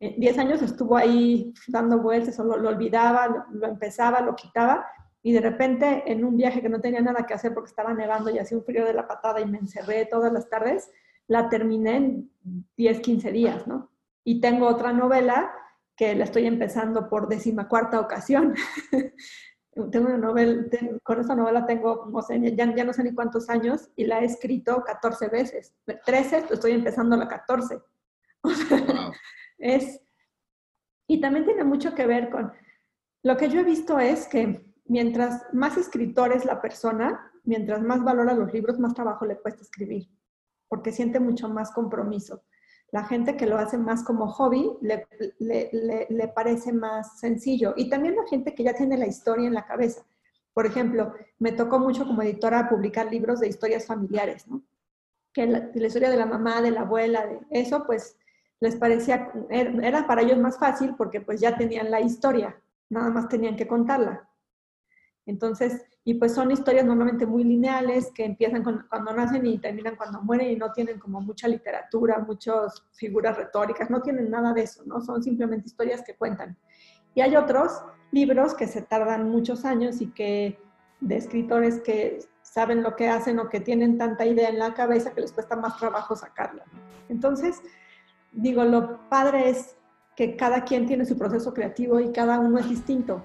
[0.00, 4.86] 10 años estuvo ahí dando vueltas, o lo, olvidaba, lo, empezaba, lo quitaba,
[5.22, 8.30] y de repente en un viaje que no tenía nada que hacer porque estaba nevando
[8.30, 10.90] y hacía un frío de la patada y me encerré todas las tardes,
[11.26, 12.30] la terminé en
[12.76, 13.90] 10, 15 días, ¿no?
[14.24, 15.52] Y tengo otra novela
[15.96, 18.54] que la estoy empezando por decimacuarta ocasión.
[19.92, 20.64] tengo una novela,
[21.02, 24.20] con esta novela tengo, no sé, ya, ya, no sé ni cuántos años y la
[24.20, 25.74] he escrito 14 veces.
[26.06, 27.80] 13, estoy empezando la 14.
[29.58, 30.00] es,
[31.06, 32.52] y también tiene mucho que ver con,
[33.22, 38.02] lo que yo he visto es que mientras más escritor es la persona, mientras más
[38.02, 40.08] valora los libros, más trabajo le cuesta escribir,
[40.68, 42.42] porque siente mucho más compromiso.
[42.90, 45.06] La gente que lo hace más como hobby le,
[45.38, 47.72] le, parece más sencillo.
[47.76, 50.04] Y también la gente que ya tiene la historia en la cabeza.
[50.52, 54.64] Por ejemplo, me tocó mucho como editora publicar libros de historias familiares, ¿no?
[55.32, 58.16] Que la, la historia de la mamá, de la abuela, de eso, pues
[58.58, 63.28] les parecía, era para ellos más fácil porque pues ya tenían la historia, nada más
[63.28, 64.29] tenían que contarla.
[65.26, 70.22] Entonces, y pues son historias normalmente muy lineales que empiezan cuando nacen y terminan cuando
[70.22, 74.82] mueren y no tienen como mucha literatura, muchas figuras retóricas, no tienen nada de eso,
[74.86, 75.00] ¿no?
[75.00, 76.56] Son simplemente historias que cuentan.
[77.14, 80.58] Y hay otros libros que se tardan muchos años y que
[81.00, 85.12] de escritores que saben lo que hacen o que tienen tanta idea en la cabeza
[85.12, 86.64] que les cuesta más trabajo sacarla.
[87.08, 87.62] Entonces,
[88.32, 89.76] digo, lo padre es
[90.16, 93.22] que cada quien tiene su proceso creativo y cada uno es distinto.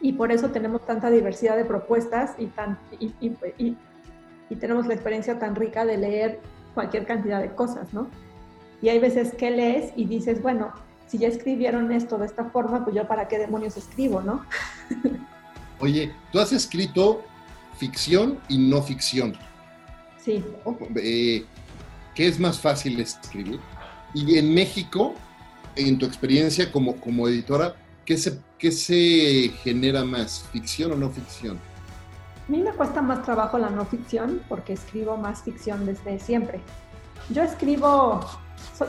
[0.00, 3.76] Y por eso tenemos tanta diversidad de propuestas y, tan, y, y,
[4.48, 6.40] y, tenemos la experiencia tan rica de leer
[6.74, 8.08] cualquier cantidad de cosas, ¿no?
[8.82, 10.72] Y hay veces que lees y dices, bueno,
[11.06, 14.44] si ya escribieron esto de esta forma, pues yo para qué demonios escribo, ¿no?
[15.80, 17.22] Oye, tú has escrito
[17.76, 19.34] ficción y no ficción.
[20.22, 20.44] Sí.
[20.96, 21.44] Eh,
[22.14, 23.58] ¿Qué es más fácil escribir?
[24.14, 25.14] Y en México,
[25.76, 31.10] en tu experiencia como, como editora, ¿qué se, ¿qué se genera más, ficción o no
[31.10, 31.58] ficción?
[32.48, 36.60] A mí me cuesta más trabajo la no ficción porque escribo más ficción desde siempre.
[37.28, 38.20] Yo escribo,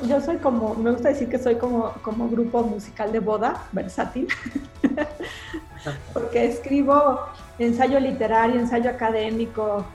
[0.07, 4.27] yo soy como, me gusta decir que soy como, como grupo musical de boda, versátil,
[6.13, 7.19] porque escribo
[7.59, 9.85] ensayo literario, ensayo académico,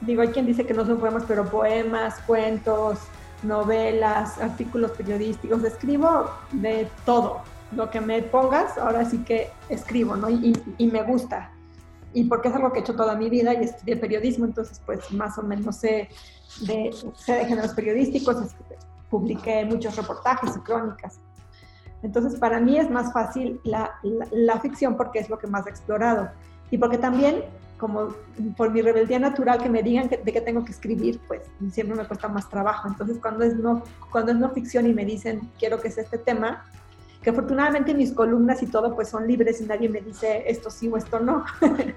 [0.00, 2.98] digo, hay quien dice que no son poemas, pero poemas, cuentos,
[3.42, 7.42] novelas, artículos periodísticos, escribo de todo.
[7.74, 10.30] Lo que me pongas, ahora sí que escribo, ¿no?
[10.30, 11.50] Y, me gusta.
[12.12, 15.10] Y porque es algo que he hecho toda mi vida y estudié periodismo, entonces pues
[15.12, 16.08] más o menos sé
[16.60, 18.36] de, sé de géneros periodísticos,
[19.10, 21.18] publiqué muchos reportajes y crónicas.
[22.02, 23.94] Entonces para mí es más fácil la,
[24.30, 26.30] la ficción porque es lo que más he explorado.
[26.70, 27.44] Y porque también
[27.78, 28.14] como
[28.56, 32.06] por mi rebeldía natural que me digan de qué tengo que escribir, pues siempre me
[32.06, 32.88] cuesta más trabajo.
[32.88, 36.18] Entonces, cuando es no, cuando es no ficción y me dicen, quiero que sea este
[36.18, 36.64] tema,
[37.24, 40.88] que afortunadamente mis columnas y todo pues son libres y nadie me dice esto sí
[40.88, 41.44] o esto no.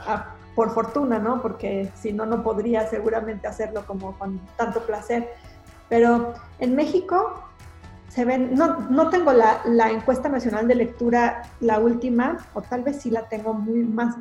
[0.00, 1.40] Ah, por fortuna, ¿no?
[1.40, 5.30] Porque si no, no podría seguramente hacerlo como con tanto placer.
[5.88, 7.42] Pero en México
[8.08, 12.82] se ven, no, no tengo la, la, encuesta nacional de lectura, la última, o tal
[12.82, 14.16] vez sí la tengo muy más,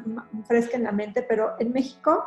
[0.48, 2.24] fresca en la mente, pero en México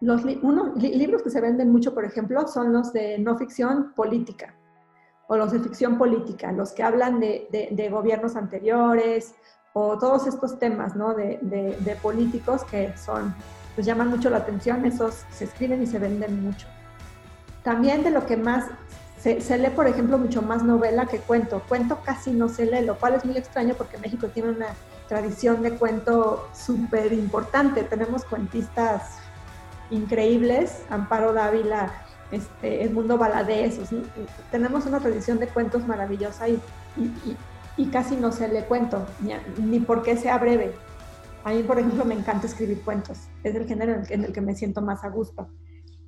[0.00, 4.54] los libros que se venden mucho, por ejemplo, son los de no ficción política
[5.28, 9.34] o los de ficción política, los que hablan de, de, de gobiernos anteriores
[9.74, 11.14] o todos estos temas ¿no?
[11.14, 13.34] de, de, políticos que son,
[13.74, 16.66] pues llaman mucho la atención, esos se escriben y se venden mucho.
[17.62, 18.64] También de lo que más
[19.20, 21.62] se, lee, por ejemplo, mucho más novela que cuento.
[21.68, 24.68] Cuento casi no se lee, lo cual es muy extraño porque México tiene una
[25.08, 27.82] tradición de cuento súper importante.
[27.82, 29.18] Tenemos cuentistas
[29.90, 31.92] increíbles, Amparo Dávila,
[32.30, 33.78] este, Edmundo Valadez.
[34.50, 36.60] tenemos una tradición de cuentos maravillosa y,
[37.92, 40.72] casi no se lee cuento, ni, ni porque sea breve.
[41.44, 43.28] A mí, por ejemplo, me encanta escribir cuentos.
[43.44, 45.48] Es el género en el que me siento más a gusto.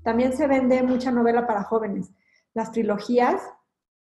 [0.03, 2.11] También se vende mucha novela para jóvenes
[2.55, 3.41] las trilogías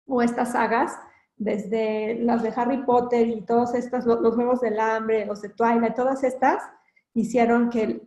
[0.06, 0.96] o estas sagas,
[1.36, 5.94] desde las de Harry Potter y todas estas, los Juegos del Hambre, los de Twilight,
[5.94, 6.62] todas estas
[7.14, 8.02] hicieron que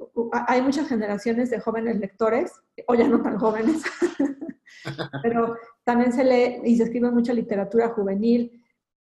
[0.47, 2.51] hay muchas generaciones de jóvenes lectores,
[2.87, 3.81] o ya no tan jóvenes,
[5.23, 8.63] pero también se lee y se escribe mucha literatura juvenil.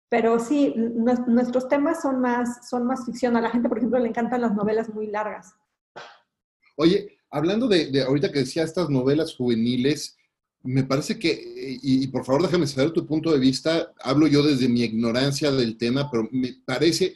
[0.09, 3.35] Pero sí, nuestros temas son más, son más ficción.
[3.35, 5.53] A la gente, por ejemplo, le encantan las novelas muy largas.
[6.77, 10.17] Oye, hablando de, de ahorita que decía estas novelas juveniles,
[10.67, 11.39] me parece que,
[11.81, 15.77] y, por favor déjame saber tu punto de vista, hablo yo desde mi ignorancia del
[15.77, 17.15] tema, pero me parece,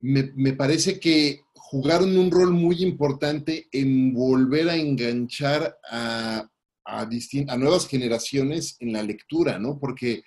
[0.00, 6.48] me, parece que jugaron un rol muy importante en volver a enganchar a,
[6.84, 7.08] a,
[7.48, 9.78] a nuevas generaciones en la lectura, ¿no?
[9.78, 10.22] Porque,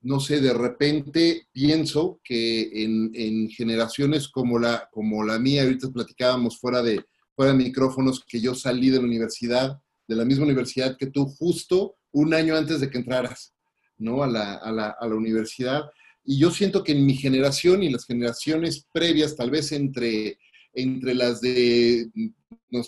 [0.00, 5.90] no sé, de repente pienso que en, en, generaciones como la, como la mía, ahorita
[5.90, 7.04] platicábamos fuera de,
[7.34, 11.26] fuera de micrófonos, que yo salí de la universidad, de la misma universidad que tú,
[11.26, 13.54] justo un año antes de que entraras,
[13.96, 14.22] ¿no?
[14.22, 15.84] A la, a la, a la universidad.
[16.24, 20.38] Y yo siento que en mi generación y las generaciones previas, tal vez entre
[20.74, 22.10] entre las de,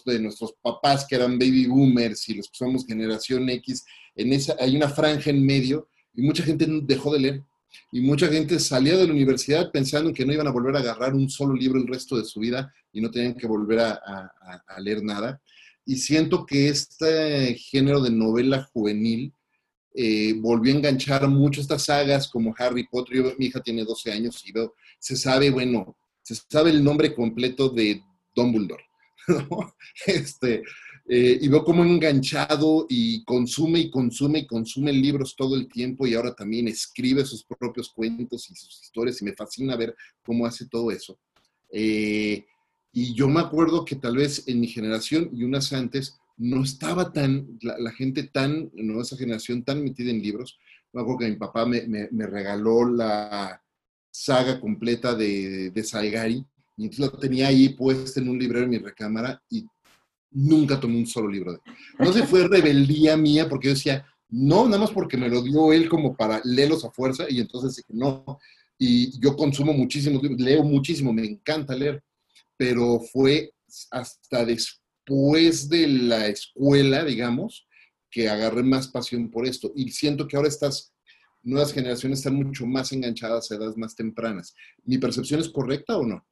[0.06, 3.84] de nuestros papás que eran baby boomers y los que somos generación X,
[4.16, 7.42] en esa hay una franja en medio y mucha gente dejó de leer.
[7.90, 11.12] Y mucha gente salía de la universidad pensando que no iban a volver a agarrar
[11.12, 14.32] un solo libro el resto de su vida y no tenían que volver a,
[14.78, 15.40] leer nada.
[15.84, 19.32] Y siento que este género de novela juvenil
[19.94, 23.16] eh, volvió a enganchar mucho estas sagas como Harry Potter.
[23.16, 27.14] Yo, mi hija tiene 12 años y veo, se sabe, bueno, se sabe el nombre
[27.14, 28.02] completo de
[28.34, 28.84] Dumbledore.
[29.28, 29.74] ¿no?
[30.06, 30.62] Este,
[31.06, 36.06] eh, y veo cómo enganchado y consume y consume y consume libros todo el tiempo
[36.06, 40.46] y ahora también escribe sus propios cuentos y sus historias y me fascina ver cómo
[40.46, 41.18] hace todo eso.
[41.70, 42.44] Eh,
[42.92, 47.12] y yo me acuerdo que tal vez en mi generación y unas antes no estaba
[47.12, 50.58] tan, la, gente tan, no esa generación tan metida en libros.
[50.92, 53.60] Me acuerdo que mi papá me, me, regaló la,
[54.10, 58.70] saga completa de, de Salgari, y entonces lo tenía ahí puesto en un librero en
[58.70, 59.66] mi recámara y
[60.30, 61.60] nunca tomé un solo libro
[61.98, 65.72] No se fue rebeldía mía porque yo decía, no, nada más porque me lo dio
[65.72, 68.38] él como para leerlos a fuerza y entonces no.
[68.78, 72.02] Y yo consumo muchísimos libros, leo muchísimo, me encanta leer,
[72.56, 73.52] pero fue
[73.90, 77.66] hasta después de la escuela, digamos,
[78.10, 79.72] que agarré más pasión por esto.
[79.74, 80.94] Y siento que ahora estás
[81.44, 84.54] nuevas generaciones están mucho más enganchadas a edades más tempranas.
[84.84, 86.24] ¿Mi percepción es correcta o no?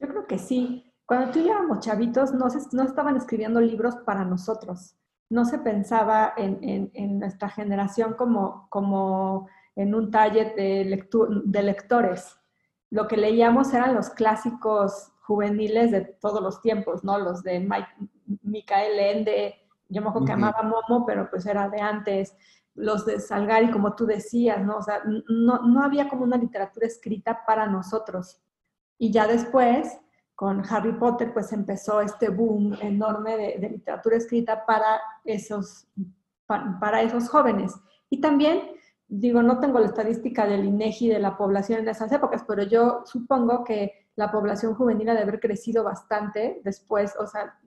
[0.00, 0.92] Yo creo que sí.
[1.06, 4.96] Cuando tú y chavitos, no, se, no estaban escribiendo libros para nosotros.
[5.30, 11.06] No se pensaba en, en, nuestra generación como, como en un taller de,
[11.44, 12.36] de lectores.
[12.90, 17.18] Lo que leíamos eran los clásicos juveniles de todos los tiempos, ¿no?
[17.18, 17.88] Los de Mike,
[18.42, 19.54] Micael Ende,
[19.88, 22.34] yo me acuerdo que amaba Momo, pero pues era de antes
[22.74, 24.76] los de Salgari, como tú decías, ¿no?
[24.76, 28.40] O sea, no, no había como una literatura escrita para nosotros.
[28.98, 29.98] Y ya después,
[30.34, 35.86] con Harry Potter, pues empezó este boom enorme de, literatura escrita para esos,
[36.46, 37.74] para, esos jóvenes.
[38.10, 38.70] Y también,
[39.08, 43.02] digo, no tengo la estadística del INEGI de la población en esas épocas, pero yo
[43.04, 47.58] supongo que la población juvenil ha de haber crecido bastante después, o sea,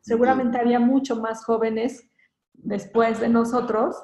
[0.00, 2.08] seguramente había mucho más jóvenes
[2.54, 3.96] después de nosotros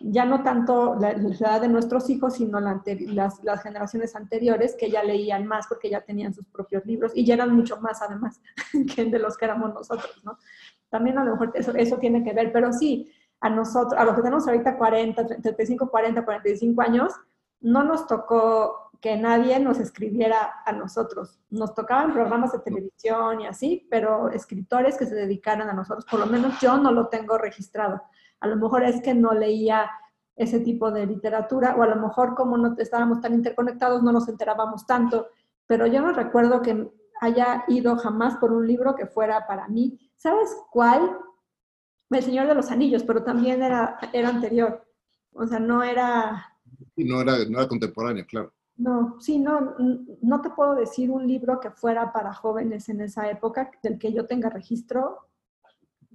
[0.00, 5.02] ya no tanto la, edad de nuestros hijos, sino las, las, generaciones anteriores que ya
[5.02, 8.40] leían más porque ya tenían sus propios libros y ya eran mucho más además
[8.94, 10.38] que de los que éramos nosotros, ¿no?
[10.88, 14.14] También a lo mejor eso, eso tiene que ver, pero sí, a nosotros, a los
[14.14, 17.12] que tenemos ahorita 40, 35, 40, 45 años,
[17.60, 21.38] no nos tocó que nadie nos escribiera a nosotros.
[21.50, 26.20] Nos tocaban programas de televisión y así, pero escritores que se dedicaran a nosotros, por
[26.20, 28.02] lo menos yo no lo tengo registrado.
[28.40, 29.90] A lo mejor es que no leía
[30.36, 34.28] ese tipo de literatura o a lo mejor como no estábamos tan interconectados no nos
[34.28, 35.28] enterábamos tanto,
[35.66, 39.98] pero yo no recuerdo que haya ido jamás por un libro que fuera para mí.
[40.16, 41.18] ¿Sabes cuál?
[42.10, 44.86] El Señor de los Anillos, pero también era, era anterior.
[45.32, 46.52] O sea, no era...
[46.96, 48.52] No era, no era contemporáneo, claro.
[48.76, 49.74] No, sí, no,
[50.20, 54.12] no te puedo decir un libro que fuera para jóvenes en esa época del que
[54.12, 55.26] yo tenga registro,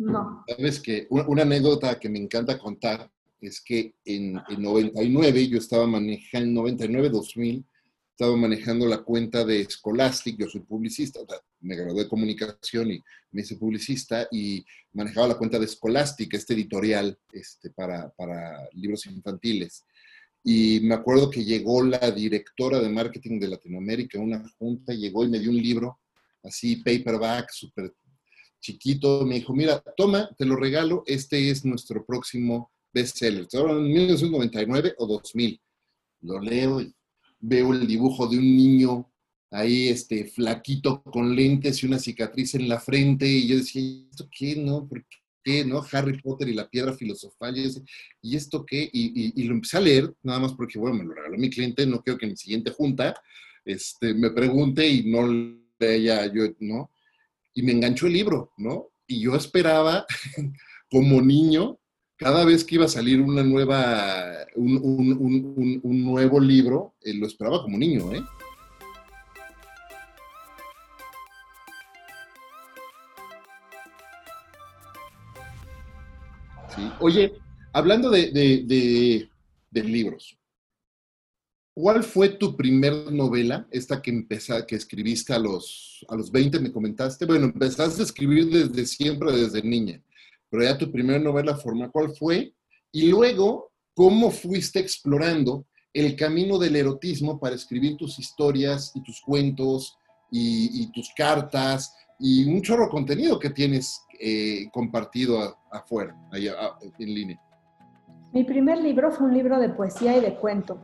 [0.02, 0.44] no.
[0.48, 6.64] Sabes que una, anécdota que me encanta contar es que en, 99 yo estaba manejando,
[6.64, 7.64] 99-2000,
[8.10, 11.20] estaba manejando la cuenta de Scholastic, yo soy publicista,
[11.62, 16.54] me gradué de comunicación y me hice publicista y manejaba la cuenta de Scholastic, este
[16.54, 19.84] editorial este, para, para libros infantiles.
[20.44, 25.24] Y me acuerdo que llegó la directora de marketing de Latinoamérica a una junta, llegó
[25.24, 26.00] y me dio un libro
[26.44, 27.94] así, paperback, súper
[28.60, 33.48] chiquito, me dijo, mira, toma, te lo regalo, este es nuestro próximo bestseller.
[33.54, 35.62] Ahora en 1999 o 2000.
[36.22, 36.94] Lo leo y
[37.40, 39.12] veo el dibujo de un niño
[39.50, 44.30] ahí, este, flaquito, con lentes y una cicatriz en la frente, y yo decía, ¿esto
[44.32, 44.88] qué, no?
[44.88, 45.04] ¿Por
[45.44, 45.84] qué, no?
[45.92, 47.56] Harry Potter y la piedra filosofal,
[48.22, 48.90] y, esto qué?
[48.92, 52.02] Y, lo empecé a leer, nada más porque, bueno, me lo regaló mi cliente, no
[52.02, 53.16] quiero que en mi siguiente junta
[53.66, 55.28] este, me pregunte y no
[55.80, 56.92] lea yo, ¿no?
[57.54, 58.90] y me enganchó el libro, ¿no?
[59.08, 60.06] Y yo esperaba,
[60.90, 61.78] como niño,
[62.18, 67.78] cada vez que iba a salir una nueva, un, nuevo libro, eh, lo esperaba como
[67.78, 68.24] niño, ¿eh?
[77.00, 77.34] Oye,
[77.74, 80.38] hablando de, de, libros,
[81.74, 86.60] ¿cuál fue tu primer novela, esta que empezaste, que escribiste a los, a los 20,
[86.60, 87.26] me comentaste?
[87.26, 90.02] Bueno, empezaste a escribir desde siempre, desde niña,
[90.50, 92.54] pero ya tu primera novela forma, ¿cuál fue?
[92.92, 99.22] Y luego, ¿cómo fuiste explorando el camino del erotismo para escribir tus historias y tus
[99.22, 99.98] cuentos
[100.32, 106.54] y, tus cartas y un chorro de contenido que tienes eh, compartido afuera, allá,
[107.00, 107.42] en línea.
[108.32, 110.80] Mi primer libro fue un libro de poesía y de cuento.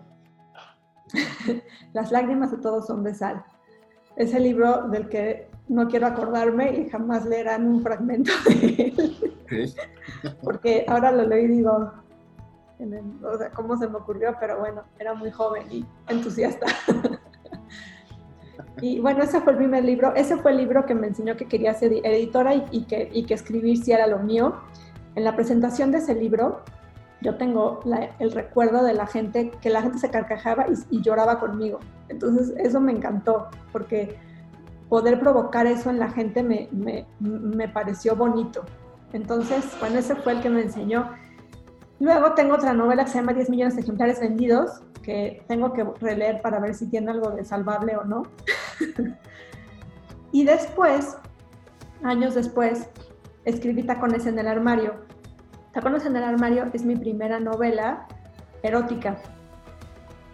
[1.94, 3.46] Las lágrimas de todos son de sal.
[4.16, 9.76] Ese libro del que no quiero acordarme y jamás leerán un fragmento de él.
[10.42, 11.94] Porque ahora lo leo y digo,
[13.24, 16.66] o sea, cómo se me ocurrió, pero bueno, era muy joven y entusiasta.
[18.82, 21.46] Y bueno, ese fue el primer libro, ese fue el libro que me enseñó que
[21.46, 24.56] quería ser editora y, que, y que escribir sí era lo mío.
[25.16, 26.62] En la presentación de ese libro,
[27.22, 27.80] yo tengo
[28.20, 31.80] el recuerdo de la gente, que la gente se carcajaba y, lloraba conmigo.
[32.10, 34.16] Entonces, eso me encantó, porque
[34.90, 38.64] poder provocar eso en la gente me, me, me pareció bonito.
[39.14, 41.10] Entonces, bueno, ese fue el que me enseñó.
[42.00, 45.84] Luego tengo otra novela que se llama 10 millones de ejemplares vendidos, que tengo que
[46.00, 48.24] releer para ver si tiene algo de salvable o no.
[50.32, 51.18] y después,
[52.04, 52.90] años después,
[53.46, 54.96] escribí Tacones en el armario.
[55.74, 58.08] Tacones en el armario es mi primera novela
[58.62, 59.18] erótica.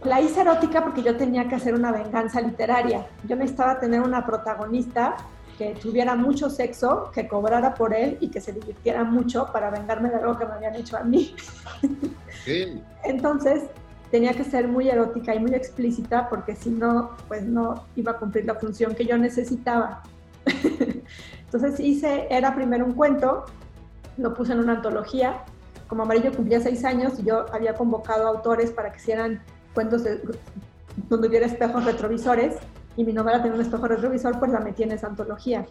[0.04, 3.08] La hice erótica porque yo tenía que hacer una venganza literaria.
[3.26, 5.16] Yo necesitaba tener una protagonista
[5.58, 10.10] que tuviera mucho sexo, que cobrara por él y que se divirtiera mucho para vengarme
[10.10, 11.36] de algo que me habían hecho a mí.
[13.04, 13.64] Entonces
[14.12, 18.18] tenía que ser muy erótica y muy explícita porque si no, pues no iba a
[18.18, 20.04] cumplir la función que yo necesitaba.
[21.46, 23.46] Entonces hice, era primero un cuento,
[24.18, 25.44] lo puse en una antología.
[25.88, 29.42] Como Amarillo cumplía seis años, yo había convocado autores para que hicieran
[29.74, 30.04] cuentos
[31.10, 32.56] donde hubiera espejos retrovisores
[32.96, 35.66] y mi novela tenía un espejo retrovisor, pues la metí en esa antología.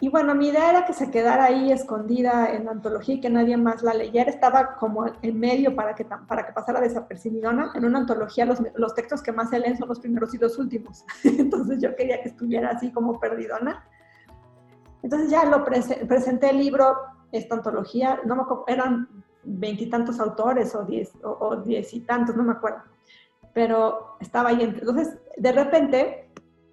[0.00, 3.30] Y bueno, mi idea era que se quedara ahí escondida en la antología y que
[3.30, 4.28] nadie más la leyera.
[4.28, 7.72] Estaba como en medio para que, para que pasara desapercibidona.
[7.74, 10.58] En una antología los, los textos que más se leen son los primeros y los
[10.58, 11.04] últimos.
[11.24, 13.84] Entonces yo quería que estuviera así como perdidona.
[15.02, 16.96] Entonces ya lo presenté el libro,
[17.30, 19.08] esta antología, no me eran
[19.42, 22.82] veintitantos autores o diez, o diez y tantos, no me acuerdo
[23.54, 24.58] pero estaba ahí.
[24.60, 26.30] Entonces, de repente,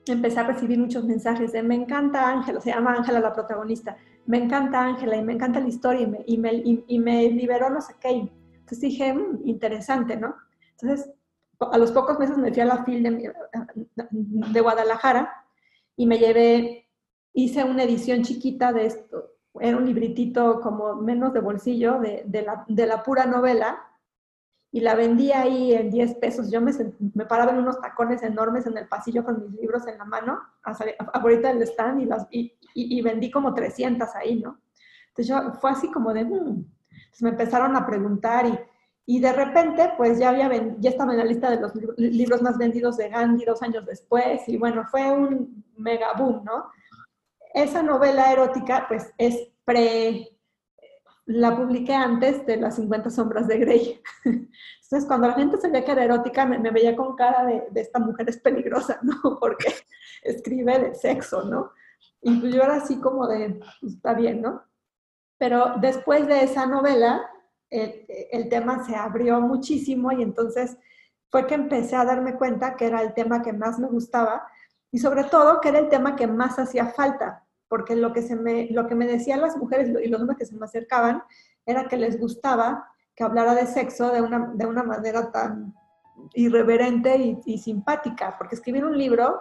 [0.07, 4.37] empecé a recibir muchos mensajes de me encanta Ángela, se llama Ángela la protagonista, me
[4.37, 6.53] encanta Ángela y me encanta la historia y me, y me,
[6.87, 8.09] y, me liberó no sé qué.
[8.09, 10.35] Entonces dije, mm, interesante, ¿no?
[10.71, 11.09] Entonces,
[11.59, 13.33] a los pocos meses me fui a la FIL de,
[14.25, 15.31] de Guadalajara
[15.95, 16.89] y me llevé,
[17.33, 22.41] hice una edición chiquita de esto, era un libritito como menos de bolsillo de, de,
[22.41, 23.90] la, de la pura novela
[24.71, 26.49] y la vendí ahí en 10 pesos.
[26.49, 26.71] Yo me,
[27.13, 30.39] me, paraba en unos tacones enormes en el pasillo con mis libros en la mano,
[31.13, 34.61] ahorita del stand, y, las, y, y, vendí como 300 ahí, ¿no?
[35.09, 36.29] Entonces yo, fue así como de, mm".
[36.29, 38.57] Entonces me empezaron a preguntar y,
[39.05, 40.49] y de repente, pues ya, había
[40.79, 44.47] ya estaba en la lista de los libros más vendidos de Gandhi dos años después,
[44.47, 46.71] y bueno, fue un mega boom, ¿no?
[47.53, 50.29] Esa novela erótica, pues es pre
[51.31, 54.01] la publiqué antes de las 50 sombras de Grey.
[54.25, 58.29] Entonces, cuando la gente sabía que era erótica, me, veía con cara de, esta mujer
[58.29, 59.15] es peligrosa, ¿no?
[59.39, 59.73] Porque
[60.23, 61.71] escribe de sexo, ¿no?
[62.21, 64.63] Y yo era así como de, pues, está bien, ¿no?
[65.37, 67.29] Pero después de esa novela,
[67.69, 70.77] el, el tema se abrió muchísimo y entonces
[71.29, 74.45] fue que empecé a darme cuenta que era el tema que más me gustaba
[74.91, 78.35] y sobre todo que era el tema que más hacía falta, porque lo que, se
[78.35, 81.23] me, lo que me decían las mujeres y los hombres que se me acercaban
[81.65, 85.73] era que les gustaba que hablara de sexo de una, de una manera tan
[86.33, 89.39] irreverente y, simpática, porque escribir un libro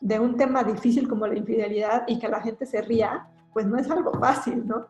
[0.00, 3.76] de un tema difícil como la infidelidad y que la gente se ría, pues no
[3.76, 4.86] es algo fácil, ¿no?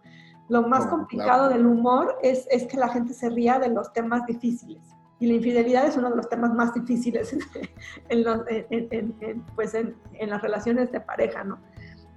[0.49, 4.25] Lo más complicado del humor es, es, que la gente se ría de los temas
[4.27, 4.95] difíciles.
[5.19, 7.37] Y la infidelidad es uno de los temas más difíciles
[8.09, 11.59] en, pues en, en las relaciones de pareja, ¿no?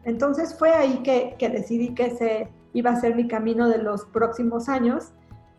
[0.09, 4.67] Entonces fue ahí que, decidí que ese iba a ser mi camino de los próximos
[4.67, 5.11] años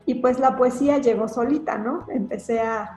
[0.07, 2.05] y pues la poesía llegó solita, ¿no?
[2.09, 2.96] Empecé a,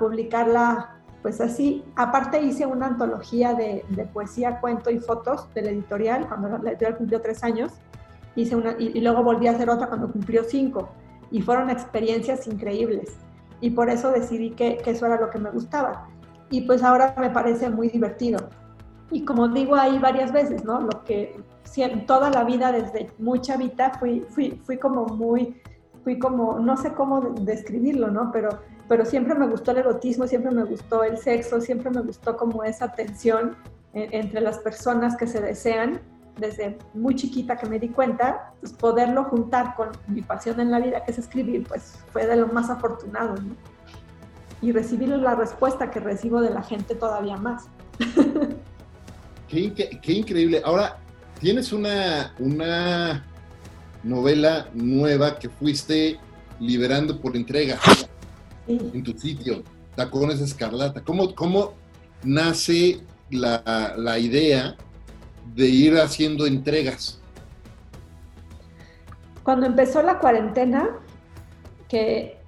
[0.00, 1.84] publicarla pues así.
[1.94, 6.96] Aparte hice una antología de, poesía, cuento y fotos de la editorial, cuando la editorial
[6.96, 7.72] cumplió tres años,
[8.34, 10.88] hice una, y, luego volví a hacer otra cuando cumplió cinco.
[11.30, 13.10] Y fueron experiencias increíbles.
[13.60, 16.08] Y por eso decidí que, que eso era lo que me gustaba.
[16.48, 18.38] Y pues ahora me parece muy divertido
[19.12, 20.80] Y como digo ahí varias veces, ¿no?
[20.80, 21.36] Lo que
[22.06, 25.60] toda la vida desde muy chavita fui, fui, fui como muy,
[26.02, 28.30] fui como, no sé cómo describirlo, ¿no?
[28.32, 28.58] Pero,
[28.88, 32.64] pero siempre me gustó el erotismo, siempre me gustó el sexo, siempre me gustó como
[32.64, 33.56] esa tensión
[33.94, 36.00] eh, entre las personas que se desean
[36.38, 40.78] desde muy chiquita que me di cuenta, pues poderlo juntar con mi pasión en la
[40.78, 43.54] vida, que es escribir, pues fue de lo más afortunado, ¿no?
[44.62, 47.68] Y recibir la respuesta que recibo de la gente todavía más.
[49.52, 50.62] qué, qué, increíble.
[50.64, 50.98] Ahora,
[51.40, 53.24] tienes una, una
[54.02, 56.18] novela nueva que fuiste
[56.58, 57.78] liberando por entrega
[58.66, 59.62] en tu sitio,
[59.94, 61.02] Tacones Escarlata.
[61.02, 61.74] ¿Cómo, cómo
[62.22, 63.00] nace
[63.30, 64.76] la, la idea
[65.54, 67.20] de ir haciendo entregas?
[69.42, 70.88] Cuando empezó la cuarentena,
[71.88, 72.38] que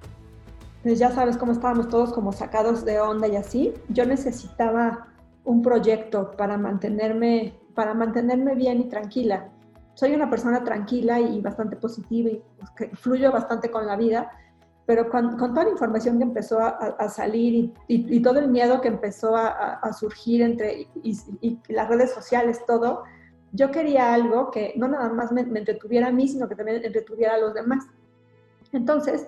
[0.81, 5.07] pues ya sabes cómo estábamos todos como sacados de onda y así, yo necesitaba
[5.45, 9.49] un proyecto para mantenerme, para mantenerme bien y tranquila.
[9.93, 14.29] Soy una persona tranquila y bastante positiva y pues, fluyo bastante con la vida,
[14.85, 19.35] pero con, toda la información que empezó a, salir y, todo el miedo que empezó
[19.35, 20.87] a, surgir entre
[21.69, 23.03] las redes sociales, todo,
[23.51, 27.35] yo quería algo que no nada más me, entretuviera a mí, sino que también entretuviera
[27.35, 27.87] a los demás.
[28.73, 29.27] Entonces,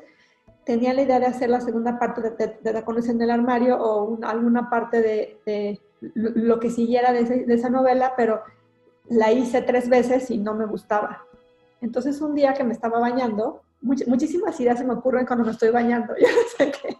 [0.64, 3.82] tenía la idea de hacer la segunda parte de, de, La Conoce en el Armario
[3.82, 8.42] o alguna parte de, lo que siguiera de, esa novela, pero
[9.10, 11.24] la hice tres veces y no me gustaba.
[11.82, 15.70] Entonces, un día que me estaba bañando, muchísimas ideas se me ocurren cuando me estoy
[15.70, 16.14] bañando.
[16.20, 16.98] Yo no sé qué,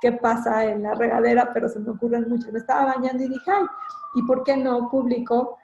[0.00, 2.50] qué, pasa en la regadera, pero se me ocurren mucho.
[2.52, 3.66] Me estaba bañando y dije, ay,
[4.14, 5.58] ¿y por qué no publico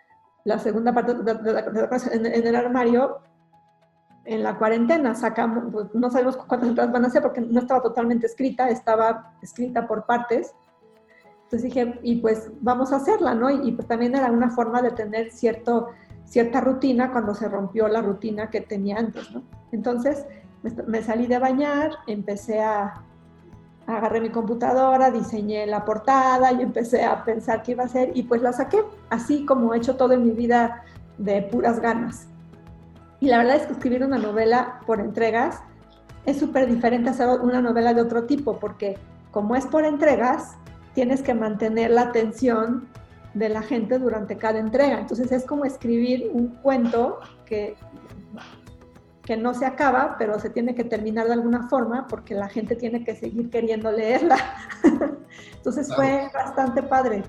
[0.44, 3.18] la segunda parte de, de, en, en, el armario
[4.24, 5.14] en la cuarentena?
[5.14, 9.34] Sacamos, pues, no sabemos cuántas entradas van a ser porque no estaba totalmente escrita, estaba
[9.42, 10.54] escrita por partes.
[11.46, 13.50] Entonces dije, y pues vamos a hacerla, ¿no?
[13.50, 15.88] Y, y pues también era una forma de tener cierto,
[16.24, 19.42] cierta rutina cuando se rompió la rutina que tenía antes, ¿no?
[19.72, 20.26] Entonces,
[20.86, 22.94] me salí de bañar, empecé a,
[23.86, 28.24] agarré mi computadora, diseñé la portada y empecé a pensar qué iba a hacer y
[28.24, 30.82] pues la saqué, así como he hecho todo en mi vida
[31.18, 32.26] de puras ganas.
[33.20, 35.60] Y la verdad es que escribir una novela por entregas
[36.26, 38.98] es súper diferente a hacer una novela de otro tipo, porque
[39.30, 40.56] como es por entregas,
[40.96, 42.88] tienes que mantener la atención
[43.34, 44.98] de la gente durante cada entrega.
[44.98, 47.76] Entonces es como escribir un cuento que
[49.26, 52.76] que no se acaba, pero se tiene que terminar de alguna forma porque la gente
[52.76, 54.38] tiene que seguir queriendo leerla.
[55.56, 57.24] Entonces fue bastante padre.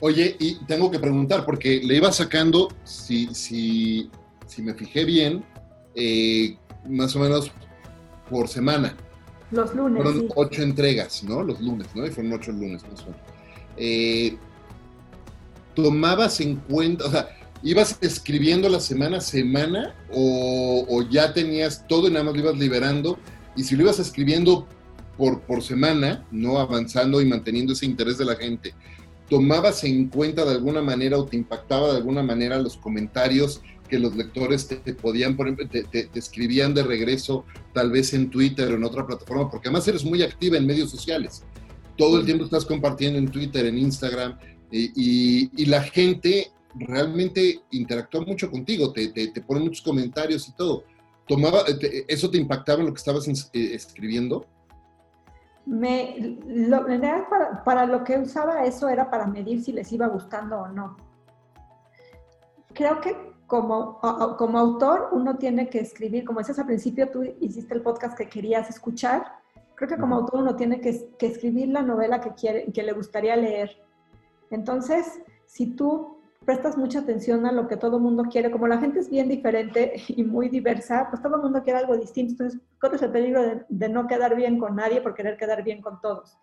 [0.00, 4.10] Oye, y tengo que preguntar, porque le iba sacando, si, si,
[4.46, 5.44] si me fijé bien,
[5.94, 6.56] eh,
[6.88, 7.52] más o menos
[8.30, 8.96] por semana.
[9.52, 10.02] Los lunes.
[10.02, 11.42] Fueron ocho entregas, ¿no?
[11.42, 12.06] Los lunes, ¿no?
[12.06, 13.20] Y fueron ocho lunes, más o menos.
[13.76, 14.36] Eh,
[15.74, 17.28] tomabas en cuenta, o sea,
[17.64, 22.58] ¿Ibas escribiendo la semana a semana o, ya tenías todo y nada más lo ibas
[22.58, 23.18] liberando?
[23.54, 24.66] Y si lo ibas escribiendo
[25.16, 28.74] por, por semana, no avanzando y manteniendo ese interés de la gente,
[29.30, 33.98] ¿tomabas en cuenta de alguna manera o te impactaba de alguna manera los comentarios que
[33.98, 38.76] los lectores te, podían, por ejemplo, te, escribían de regreso, tal vez en Twitter o
[38.76, 39.50] en otra plataforma?
[39.50, 41.42] Porque además eres muy activa en medios sociales.
[41.96, 44.38] Todo el tiempo estás compartiendo en Twitter, en Instagram,
[44.70, 50.84] y, y la gente realmente interactúa mucho contigo, te, te, pone muchos comentarios y todo.
[51.26, 51.60] Tomaba,
[52.08, 54.46] ¿Eso te impactaba en lo que estabas eh, escribiendo?
[55.64, 56.38] Me,
[57.30, 60.96] para, para, lo que usaba eso era para medir si les iba gustando o no.
[62.74, 64.00] Creo que como,
[64.38, 68.26] como autor uno tiene que escribir, como decías al principio, tú hiciste el podcast que
[68.26, 69.26] querías escuchar,
[69.74, 72.94] creo que como autor uno tiene que, que escribir la novela que, quiere, que le
[72.94, 73.76] gustaría leer.
[74.50, 78.50] Entonces, si tú prestas mucha atención a lo que todo el mundo quiere.
[78.50, 81.94] Como la gente es bien diferente y muy diversa, pues todo el mundo quiere algo
[81.94, 82.32] distinto.
[82.32, 86.00] Entonces, corres el peligro de, no quedar bien con nadie por querer quedar bien con
[86.00, 86.38] todos.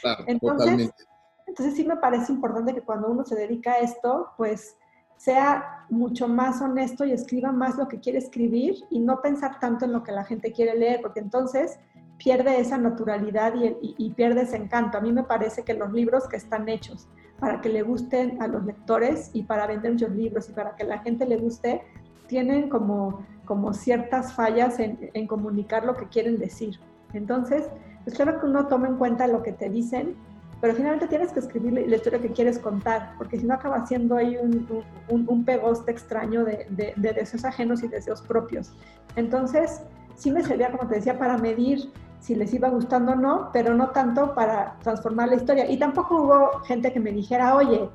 [0.00, 1.04] Claro, entonces, totalmente.
[1.48, 4.76] entonces, sí me parece importante que cuando uno se dedica a esto, pues
[5.16, 9.84] sea mucho más honesto y escriba más lo que quiere escribir y no pensar tanto
[9.84, 11.78] en lo que la gente quiere leer, porque entonces
[12.18, 14.98] pierde esa naturalidad y, y pierde ese encanto.
[14.98, 17.08] A mí me parece que los libros que están hechos
[17.38, 20.84] para que le gusten a los lectores y para vender muchos libros y para que
[20.84, 21.82] la gente le guste,
[22.26, 26.78] tienen como, como ciertas fallas en, comunicar lo que quieren decir.
[27.12, 27.68] Entonces,
[28.04, 30.16] pues claro que uno toma en cuenta lo que te dicen,
[30.60, 34.16] pero finalmente tienes que escribir la historia que quieres contar, porque si no acaba siendo
[34.16, 34.66] ahí un,
[35.08, 38.72] un, un pegoste extraño de, de, de, deseos ajenos y deseos propios.
[39.16, 39.82] Entonces,
[40.16, 41.90] sí me servía, como te decía, para medir
[42.20, 45.70] si les iba gustando o no, pero no tanto para transformar la historia.
[45.70, 47.88] Y tampoco hubo gente que me dijera, oye,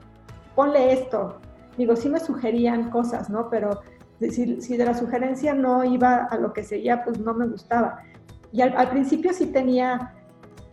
[0.55, 1.39] ponle esto.
[1.77, 3.49] Digo, sí me sugerían cosas, ¿no?
[3.49, 3.81] Pero
[4.19, 8.03] si, si de la sugerencia no iba a lo que seguía, pues no me gustaba.
[8.51, 10.13] Y al, principio sí tenía,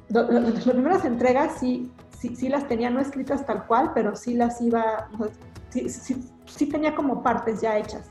[0.08, 4.60] las primeras entregas sí, sí, sí, las tenía no escritas tal cual, pero sí las
[4.60, 5.08] iba,
[5.70, 8.10] sí, sí, tenía como partes ya hechas.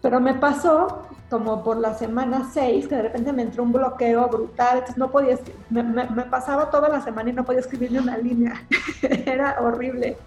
[0.00, 4.28] Pero me pasó como por la semana 6, que de repente me entró un bloqueo
[4.28, 5.38] brutal, entonces no podía,
[5.70, 8.54] me, me, me pasaba toda la semana y no podía escribir ni una línea,
[9.02, 10.18] era horrible.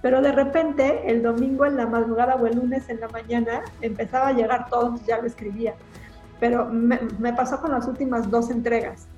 [0.00, 4.28] Pero de repente, el domingo en la madrugada o el lunes en la mañana, empezaba
[4.28, 5.74] a llegar todo, ya lo escribía.
[6.38, 9.08] Pero me, me pasó con las últimas dos entregas.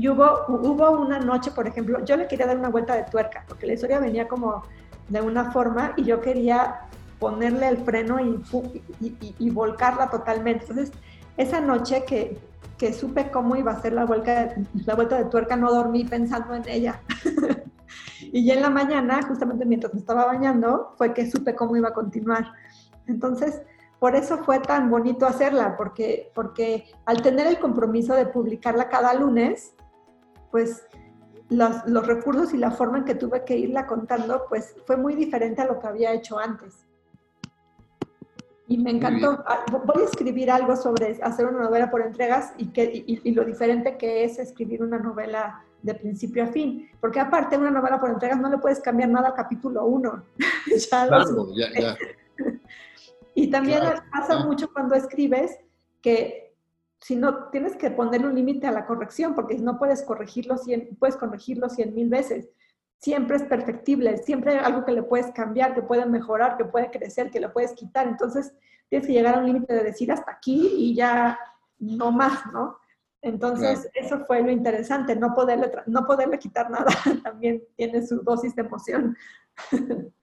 [0.00, 3.44] Y hubo, hubo una noche, por ejemplo, yo le quería dar una vuelta de tuerca,
[3.46, 4.62] porque la historia venía como
[5.10, 6.86] de una forma y yo quería
[7.18, 8.42] ponerle el freno y,
[9.38, 10.64] y, volcarla totalmente.
[10.64, 10.90] Entonces,
[11.36, 12.38] esa noche que,
[12.78, 14.54] que, supe cómo iba a ser la vuelta,
[14.86, 17.02] la vuelta de tuerca, no dormí pensando en ella.
[18.22, 21.90] y ya en la mañana, justamente mientras me estaba bañando, fue que supe cómo iba
[21.90, 22.54] a continuar.
[23.06, 23.60] Entonces,
[23.98, 29.12] por eso fue tan bonito hacerla, porque, porque al tener el compromiso de publicarla cada
[29.12, 29.74] lunes,
[30.50, 30.86] pues
[31.48, 35.14] los, los, recursos y la forma en que tuve que irla contando, pues fue muy
[35.14, 36.86] diferente a lo que había hecho antes.
[38.70, 39.42] Y me encantó.
[39.48, 43.44] Ah, voy a escribir algo sobre hacer una novela por entregas y, que, y, lo
[43.44, 46.88] diferente que es escribir una novela de principio a fin.
[47.00, 50.24] Porque aparte, una novela por entregas no le puedes cambiar nada al capítulo 1.
[50.88, 51.96] claro, ya, ya.
[53.34, 53.82] y también
[54.12, 55.58] pasa mucho cuando escribes
[56.00, 56.49] que
[57.00, 60.96] si no, tienes que ponerle un límite a la corrección, porque no puedes corregirlo 100,
[60.98, 62.50] puedes corregirlo cien mil veces
[63.00, 66.90] siempre es perfectible, siempre hay algo que le puedes cambiar, que puede mejorar, que puede
[66.90, 68.06] crecer, que le puedes quitar.
[68.06, 68.52] Entonces,
[68.88, 71.38] tienes que llegar a un límite de decir hasta aquí y ya
[71.78, 72.76] no más, ¿no?
[73.22, 76.86] Entonces, eso fue lo interesante, no poderle, no poderle quitar nada,
[77.22, 79.16] también tiene su dosis de emoción.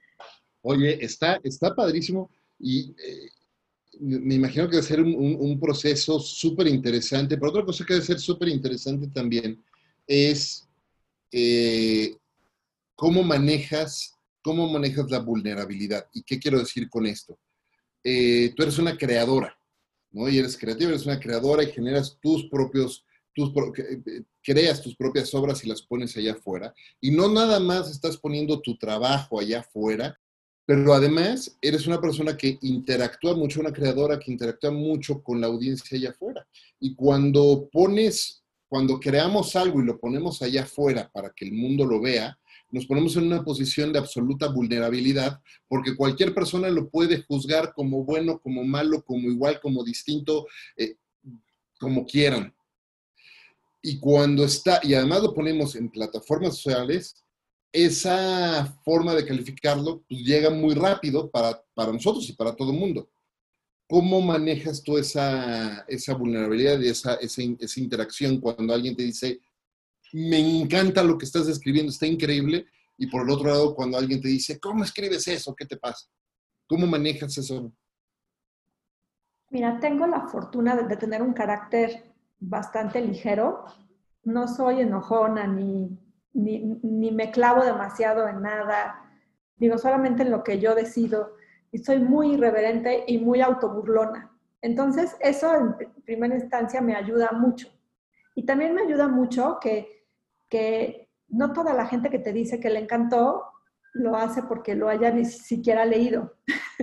[0.62, 3.30] Oye, está, está padrísimo y eh,
[4.00, 8.20] me imagino que debe ser un, proceso súper interesante, pero otra cosa que debe ser
[8.20, 9.62] súper interesante también
[10.06, 10.68] es
[11.32, 12.16] eh,
[12.98, 16.08] ¿Cómo manejas, cómo manejas la vulnerabilidad?
[16.14, 17.38] ¿Y qué quiero decir con esto?
[18.04, 19.56] Eh, tú eres una creadora,
[20.10, 20.28] ¿no?
[20.28, 23.52] Y eres creativa, eres una creadora y generas tus propios, tus,
[24.42, 26.74] creas tus propias obras y las pones allá afuera.
[27.00, 30.20] Y no nada más estás poniendo tu trabajo allá afuera,
[30.68, 35.48] pero además eres una persona que interactúa mucho, una creadora que interactúa mucho con la
[35.48, 36.46] audiencia allá afuera.
[36.78, 41.86] Y cuando pones, cuando creamos algo y lo ponemos allá afuera para que el mundo
[41.86, 42.38] lo vea,
[42.70, 45.40] nos ponemos en una posición de absoluta vulnerabilidad
[45.70, 50.98] porque cualquier persona lo puede juzgar como bueno, como malo, como igual, como distinto, eh,
[51.80, 52.54] como quieran.
[53.82, 57.24] Y cuando está, y además lo ponemos en plataformas sociales,
[57.72, 63.10] esa forma de calificarlo pues, llega muy rápido para, nosotros y para todo el mundo.
[63.90, 69.40] ¿Cómo manejas tú esa, esa vulnerabilidad y esa, esa, esa interacción cuando alguien te dice,
[70.14, 72.66] me encanta lo que estás escribiendo, está increíble.
[72.98, 75.56] Y por el otro lado, cuando alguien te dice, ¿cómo escribes eso?
[75.56, 76.08] ¿Qué te pasa?
[76.68, 77.72] ¿Cómo manejas eso?
[79.50, 83.64] Mira, tengo la fortuna de, tener un carácter bastante ligero.
[84.24, 85.98] No soy enojona ni,
[86.34, 89.04] ni, ni, me clavo demasiado en nada.
[89.56, 91.36] Digo, solamente en lo que yo decido.
[91.72, 94.32] Y soy muy irreverente y muy autoburlona.
[94.62, 95.76] Entonces, eso en
[96.06, 97.70] primera instancia me ayuda mucho.
[98.36, 99.98] Y también me ayuda mucho que
[100.50, 103.44] que no toda la gente que te dice que le encantó
[103.94, 106.38] lo hace porque lo haya ni siquiera leído.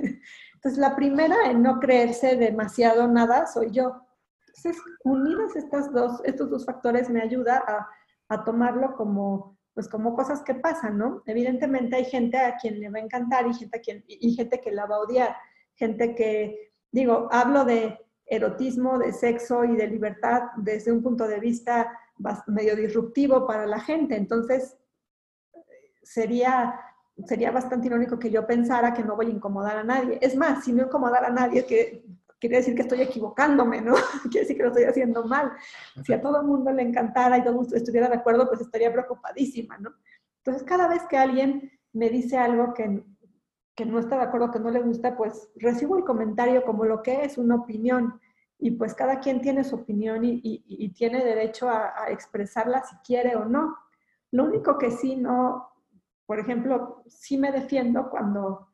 [0.54, 4.00] Entonces, la primera en no creerse demasiado nada soy yo.
[4.48, 7.88] Entonces, unidas estas dos, estos dos factores me ayuda a,
[8.34, 11.22] a tomarlo como, pues como cosas que pasan, ¿no?
[11.26, 14.60] Evidentemente hay gente a quien le va a encantar y gente, a quien, y gente
[14.60, 15.36] que la va a odiar.
[15.74, 21.40] Gente que, digo, hablo de erotismo, de sexo y de libertad desde un punto de
[21.40, 21.98] vista
[22.46, 24.16] medio disruptivo para la gente.
[24.16, 24.76] Entonces,
[26.02, 26.80] sería,
[27.26, 30.18] sería bastante irónico que yo pensara que no voy a incomodar a nadie.
[30.20, 32.04] Es más, si no incomodar a nadie, que
[32.40, 33.94] quiere decir que estoy equivocándome, ¿no?
[34.30, 35.52] quiere decir que lo estoy haciendo mal.
[36.04, 38.60] Si a todo el mundo le encantara y todo el mundo estuviera de acuerdo, pues
[38.60, 39.94] estaría preocupadísima, ¿no?
[40.38, 43.02] Entonces, cada vez que alguien me dice algo que,
[43.74, 47.02] que no está de acuerdo, que no le gusta, pues recibo el comentario como lo
[47.02, 48.20] que es una opinión
[48.58, 53.44] y pues cada quien tiene su opinión y, tiene derecho a, expresarla si quiere o
[53.44, 53.76] no.
[54.30, 55.68] Lo único que sí no,
[56.26, 58.68] por ejemplo, sí me defiendo cuando,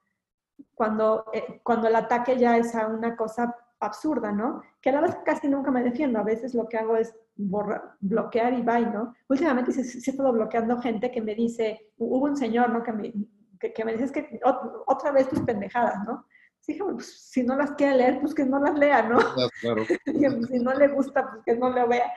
[0.75, 4.63] cuando, eh, cuando el ataque ya es a una cosa absurda, ¿no?
[4.81, 8.53] Que a la vez casi nunca me defiendo, a veces lo que hago es bloquear
[8.53, 9.15] y bye, ¿no?
[9.29, 12.83] Últimamente sí, he estado bloqueando gente que me dice, hubo un señor, ¿no?
[12.83, 13.13] Que me,
[13.59, 14.41] que, me dices que
[14.87, 16.27] otra vez tus pendejadas, ¿no?
[16.61, 19.19] Sí, pues, si no las quiere leer, pues que no las lea, ¿no?
[19.61, 19.85] Claro.
[20.49, 22.13] si no le gusta, pues que no lo vea.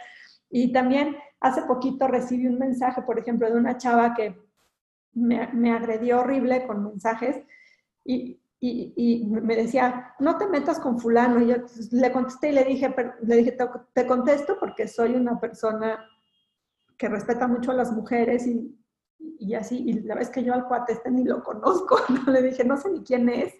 [0.49, 4.37] Y también hace poquito recibí un mensaje, por ejemplo, de una chava que
[5.13, 7.41] me, me agredió horrible con mensajes
[8.03, 11.41] y, y, y, me decía, no te metas con fulano.
[11.41, 11.55] Y yo
[11.91, 16.05] le contesté y le dije, le dije te, te, contesto porque soy una persona
[16.97, 18.77] que respeta mucho a las mujeres y,
[19.39, 19.83] y así.
[19.85, 22.31] Y la vez que yo al cuate este ni lo conozco, ¿no?
[22.31, 23.53] le dije, no sé ni quién es.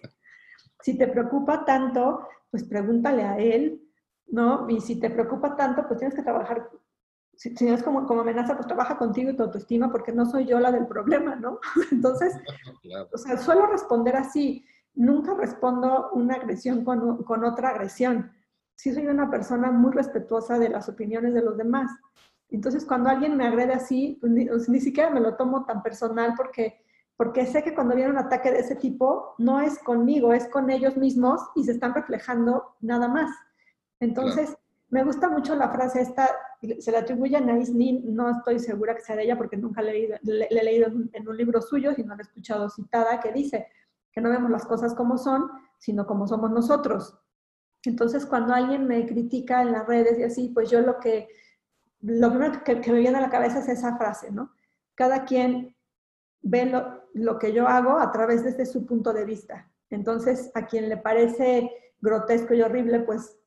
[0.80, 3.82] Si te preocupa tanto, pues pregúntale a él,
[4.26, 4.68] ¿no?
[4.68, 6.70] Y si te preocupa tanto, pues tienes que trabajar
[7.36, 10.46] si, si, es como, como amenaza, pues trabaja contigo y tu autoestima porque no soy
[10.46, 11.58] yo la del problema, ¿no?
[11.92, 12.34] Entonces,
[13.12, 14.64] o sea, suelo responder así.
[14.94, 18.32] Nunca respondo una agresión con, con, otra agresión.
[18.76, 21.90] Sí soy una persona muy respetuosa de las opiniones de los demás.
[22.50, 26.34] Entonces, cuando alguien me agrede así, pues ni, ni, siquiera me lo tomo tan personal
[26.36, 26.80] porque,
[27.16, 30.70] porque sé que cuando viene un ataque de ese tipo, no es conmigo, es con
[30.70, 33.30] ellos mismos y se están reflejando nada más.
[33.98, 34.56] Entonces,
[34.94, 36.30] me gusta mucho la frase esta,
[36.78, 40.20] se la atribuye a Nin, no estoy segura que sea de ella porque nunca le,
[40.22, 43.66] he leído en un libro suyo, sino la he escuchado citada, que dice
[44.12, 47.18] que no vemos las cosas como son, sino como somos nosotros.
[47.82, 51.26] Entonces, cuando alguien me critica en las redes y así, pues yo lo que,
[52.00, 54.52] lo primero que, me viene a la cabeza es esa frase, ¿no?
[54.94, 55.74] Cada quien
[56.40, 59.68] ve lo, lo que yo hago a través desde su punto de vista.
[59.90, 61.68] Entonces, a quien le parece
[62.00, 63.40] grotesco y horrible, pues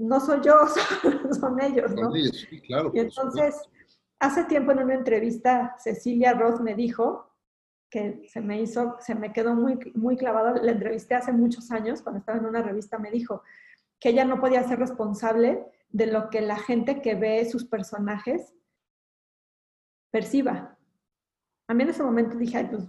[0.00, 0.54] no soy yo,
[1.40, 2.10] son ellos, ¿no?
[2.12, 3.60] Sí, claro, y entonces,
[4.18, 7.30] hace tiempo en una entrevista, Cecilia Roth me dijo
[7.90, 12.02] que se me hizo, se me quedó muy, muy clavado, la entrevisté hace muchos años,
[12.02, 13.42] cuando estaba en una revista, me dijo
[13.98, 18.54] que ella no podía ser responsable de lo que la gente que ve sus personajes
[20.10, 20.78] perciba.
[21.68, 22.88] A mí en ese momento dije, ay, pues,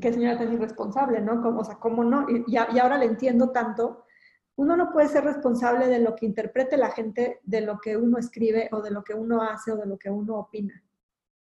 [0.00, 1.42] qué señora tan irresponsable, ¿no?
[1.42, 2.26] Como, o sea, ¿cómo no?
[2.30, 4.04] Y, y ahora le entiendo tanto
[4.60, 8.18] uno no puede ser responsable de lo que interprete la gente, de lo que uno
[8.18, 10.84] escribe o de lo que uno hace o de lo que uno opina.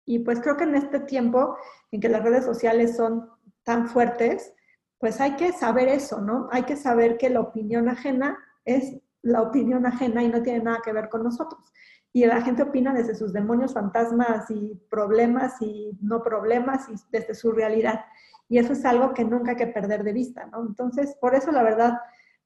[0.04, 1.56] Y pues creo que en este tiempo
[1.90, 3.28] en que las redes sociales son
[3.64, 4.54] tan fuertes,
[4.98, 6.48] pues hay que saber eso, ¿no?
[6.52, 10.78] Hay que saber que la opinión ajena es la opinión ajena y no tiene nada
[10.84, 11.60] que ver con nosotros.
[12.12, 17.34] Y la gente opina desde sus demonios, fantasmas y problemas y no problemas y desde
[17.34, 18.04] su realidad.
[18.48, 20.64] Y eso es algo que nunca hay que perder de vista, ¿no?
[20.64, 21.98] Entonces, por eso la verdad,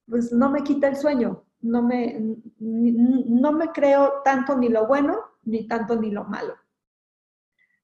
[0.08, 5.18] pues no me quita el sueño, no me, no me creo tanto ni lo bueno,
[5.44, 6.54] ni tanto ni lo malo.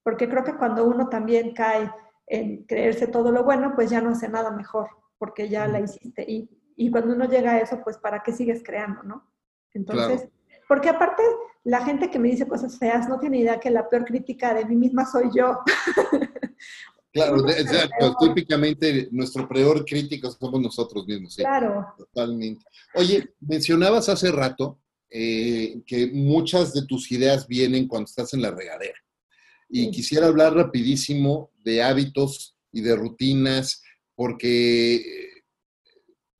[0.03, 1.91] Porque creo que cuando uno también cae
[2.27, 4.89] en creerse todo lo bueno, pues ya no hace nada mejor,
[5.19, 6.25] porque ya la hiciste.
[6.27, 9.31] Y, y cuando uno llega a eso, pues ¿para qué sigues creando, no?
[9.75, 10.29] Entonces,
[10.67, 11.23] porque aparte
[11.65, 14.65] la gente que me dice cosas feas no tiene idea que la peor crítica de
[14.65, 15.61] mí misma soy yo.
[17.13, 18.17] Claro, exacto.
[18.21, 21.37] Típicamente nuestro peor crítico somos nosotros mismos.
[21.37, 21.87] Claro.
[21.97, 22.65] Totalmente.
[22.95, 24.81] Oye, mencionabas hace rato
[25.11, 28.99] eh, que muchas de tus ideas vienen cuando estás en la regadera.
[29.71, 33.83] Y quisiera hablar rapidísimo de hábitos y de rutinas,
[34.15, 35.03] porque,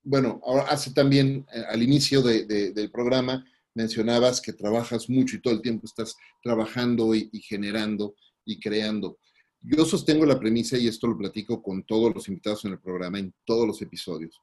[0.03, 3.45] bueno, hace también, eh, al inicio del programa,
[3.75, 8.15] mencionabas que trabajas mucho y todo el tiempo estás trabajando y generando
[8.45, 9.19] y creando.
[9.61, 13.19] Yo sostengo la premisa, y esto lo platico con todos los invitados en el programa,
[13.19, 14.41] en todos los episodios,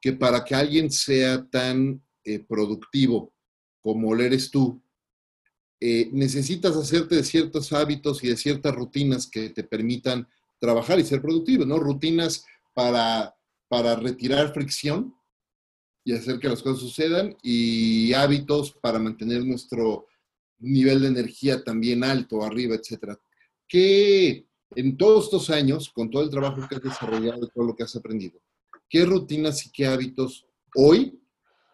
[0.00, 3.32] que para que alguien sea tan eh, productivo
[3.80, 4.82] como lo eres tú,
[5.80, 10.26] eh, necesitas hacerte de ciertos hábitos y de ciertas rutinas que te permitan
[10.58, 11.78] trabajar y ser productivo, ¿no?
[11.78, 13.36] Rutinas para,
[13.68, 15.14] para retirar fricción
[16.04, 20.06] y hacer que las cosas sucedan y hábitos para mantener nuestro
[20.58, 23.18] nivel de energía también alto, arriba, etcétera.
[23.68, 24.46] ¿Qué,
[24.76, 27.82] en todos estos años, con todo el trabajo que has desarrollado y todo lo que
[27.82, 28.38] has aprendido,
[28.88, 31.20] ¿qué rutinas y qué hábitos hoy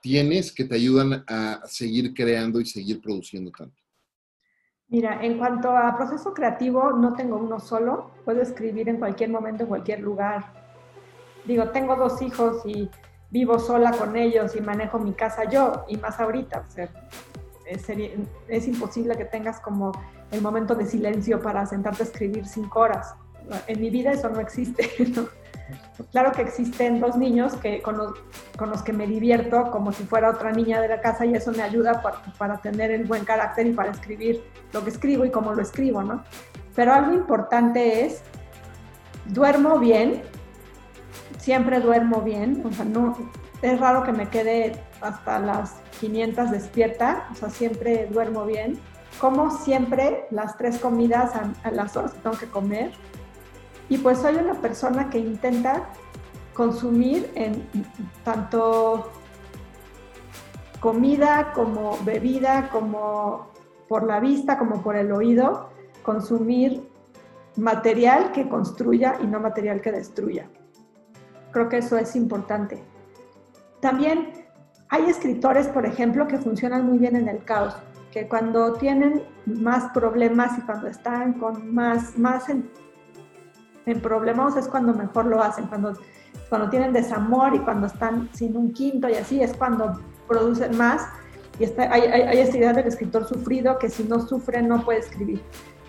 [0.02, 3.76] tienes que te ayudan a seguir creando y seguir produciendo tanto?
[4.88, 8.10] Mira, en cuanto a proceso creativo, no tengo uno solo.
[8.24, 10.52] Puedo escribir en cualquier momento, en cualquier lugar.
[11.44, 12.90] Digo, tengo dos hijos y
[13.30, 16.66] vivo sola con ellos y manejo mi casa yo, y más ahorita.
[16.68, 16.88] O sea,
[17.70, 19.92] es, imposible que tengas como
[20.30, 23.14] el momento de silencio para sentarte a escribir cinco horas.
[23.66, 24.88] En mi vida eso no existe.
[26.10, 30.50] Claro que existen dos niños que, con, los, que me divierto como si fuera otra
[30.50, 32.02] niña de la casa y eso me ayuda
[32.38, 34.42] para, tener el buen carácter y para escribir
[34.72, 36.24] lo que escribo y cómo lo escribo, ¿no?
[36.74, 38.22] Pero algo importante es,
[39.26, 40.22] duermo bien,
[41.38, 43.16] siempre duermo bien, o sea, no,
[43.62, 48.78] es raro que me quede hasta las 500 despierta, o sea, siempre duermo bien.
[49.18, 52.92] Como siempre las tres comidas a, las horas que tengo que comer.
[53.88, 55.88] Y pues soy una persona que intenta
[56.54, 57.66] consumir en
[58.24, 59.10] tanto
[60.78, 63.48] comida como bebida, como
[63.88, 65.70] por la vista, como por el oído,
[66.02, 66.88] consumir
[67.56, 70.48] material que construya y no material que destruya.
[71.52, 72.89] Creo que eso es importante.
[73.80, 74.46] También
[74.88, 77.74] hay escritores, por ejemplo, que funcionan muy bien en el caos,
[78.10, 82.68] que cuando tienen más problemas y cuando están con más, más en,
[84.02, 85.94] problemas es cuando mejor lo hacen, cuando,
[86.48, 91.08] cuando tienen desamor y cuando están sin un quinto y así es cuando producen más.
[91.58, 94.84] Y está, hay, hay, hay esta idea del escritor sufrido que si no sufre no
[94.84, 95.42] puede escribir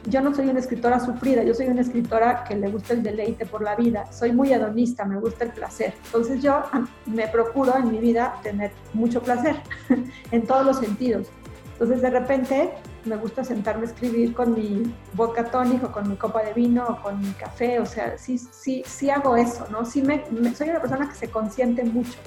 [0.05, 3.45] yo no soy una escritora sufrida, yo soy una escritora que le gusta el deleite
[3.45, 5.93] por la vida, soy muy hedonista, me gusta el placer.
[6.05, 6.63] Entonces yo
[7.05, 9.57] me procuro en mi vida tener mucho placer
[10.31, 11.27] en todos los sentidos.
[11.73, 12.71] Entonces de repente
[13.05, 17.01] me gusta sentarme a escribir con mi boca tónica, con mi copa de vino, o
[17.01, 19.85] con mi café, o sea, sí, sí, sí hago eso, ¿no?
[19.85, 20.23] Sí me,
[20.55, 22.19] soy una persona que se consiente mucho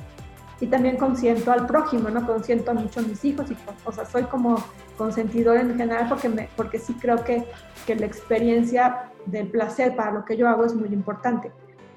[0.60, 2.26] y también consiento al prójimo, ¿no?
[2.26, 4.62] Consiento mucho a mis hijos y, o sea, soy como
[4.96, 7.46] consentidor en general porque, me, porque sí creo que,
[7.86, 11.52] que la experiencia del placer para lo que yo hago es muy importante.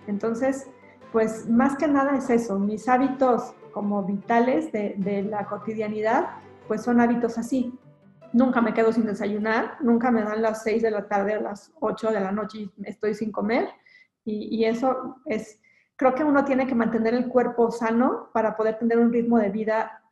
[0.08, 0.68] Entonces,
[1.12, 6.30] pues más que nada es eso, mis hábitos como vitales de, de, la cotidianidad,
[6.68, 7.78] pues son hábitos así.
[8.34, 11.72] Nunca me quedo sin desayunar, nunca me dan las 6 de la tarde a las
[11.80, 13.70] 8 de la noche y estoy sin comer.
[14.26, 15.60] Y, y eso es,
[15.95, 19.50] creo que uno tiene que mantener el cuerpo sano para poder tener un ritmo de
[19.50, 20.04] vida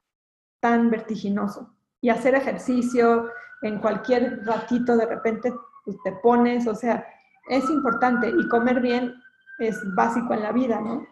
[0.60, 1.75] tan vertiginoso.
[2.02, 3.30] Y hacer ejercicio,
[3.62, 7.06] en cualquier ratito de repente pues, te pones, o sea,
[7.50, 8.30] es importante.
[8.30, 9.14] Y comer bien
[9.60, 11.06] es básico en la vida, ¿no?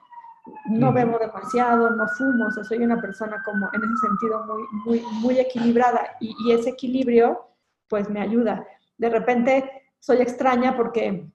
[0.69, 4.63] No bebo demasiado, no fumo, o sea, soy una persona como en ese sentido muy,
[4.83, 7.47] muy, muy equilibrada y, y ese equilibrio
[7.87, 8.67] pues me ayuda.
[8.97, 11.31] De repente soy extraña porque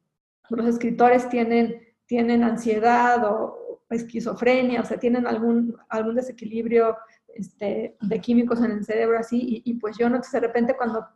[0.51, 6.96] los escritores tienen tienen ansiedad o esquizofrenia, o sea, tienen algún, algún desequilibrio
[7.39, 11.07] este, de químicos en el cerebro así, y, pues yo no, de repente cuando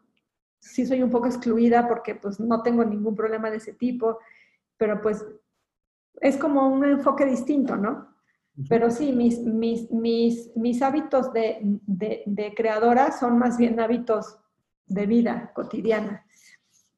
[0.58, 4.18] sí soy un poco excluida porque pues no tengo ningún problema de ese tipo,
[4.76, 5.24] pero pues
[6.20, 8.08] es como un enfoque distinto, ¿no?
[8.68, 14.38] Pero sí, mis, mis, mis, mis hábitos de, de, de creadora son más bien hábitos
[14.86, 16.26] de vida cotidiana.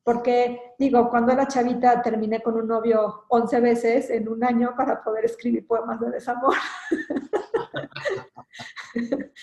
[0.05, 5.03] Porque, digo, cuando era chavita terminé con un novio 11 veces en un año para
[5.03, 6.55] poder escribir poemas de desamor.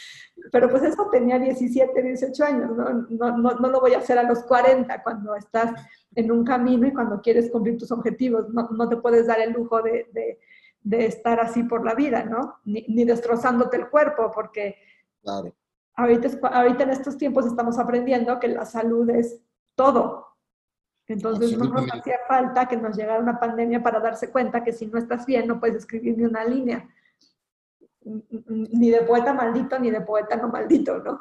[0.51, 2.91] Pero pues eso tenía 17, 18 años, ¿no?
[3.09, 3.51] No, ¿no?
[3.53, 5.71] no, lo voy a hacer a los 40 cuando estás
[6.15, 8.49] en un camino y cuando quieres cumplir tus objetivos.
[8.49, 10.39] No, no te puedes dar el lujo de, de,
[10.81, 12.57] de, estar así por la vida, ¿no?
[12.65, 14.75] Ni, ni destrozándote el cuerpo, porque
[15.23, 15.53] claro.
[15.95, 19.41] ahorita, ahorita en estos tiempos estamos aprendiendo que la salud es
[19.75, 20.30] todo,
[21.11, 24.87] entonces no nos hacía falta que nos llegara una pandemia para darse cuenta que si
[24.87, 26.89] no estás bien no puedes escribir ni una línea.
[28.03, 31.19] Ni de poeta maldito ni de poeta no maldito, ¿no?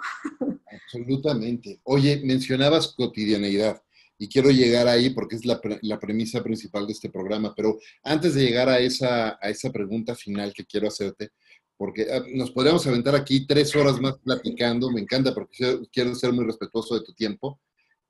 [0.73, 1.81] Absolutamente.
[1.85, 3.83] Oye, mencionabas cotidianeidad
[4.17, 8.35] y quiero llegar ahí porque es la, la, premisa principal de este programa, pero antes
[8.35, 11.31] de llegar a esa, a esa pregunta final que quiero hacerte,
[11.79, 16.35] porque ah, nos podríamos aventar aquí tres horas más platicando, me encanta porque quiero ser
[16.35, 17.59] muy respetuoso de tu tiempo,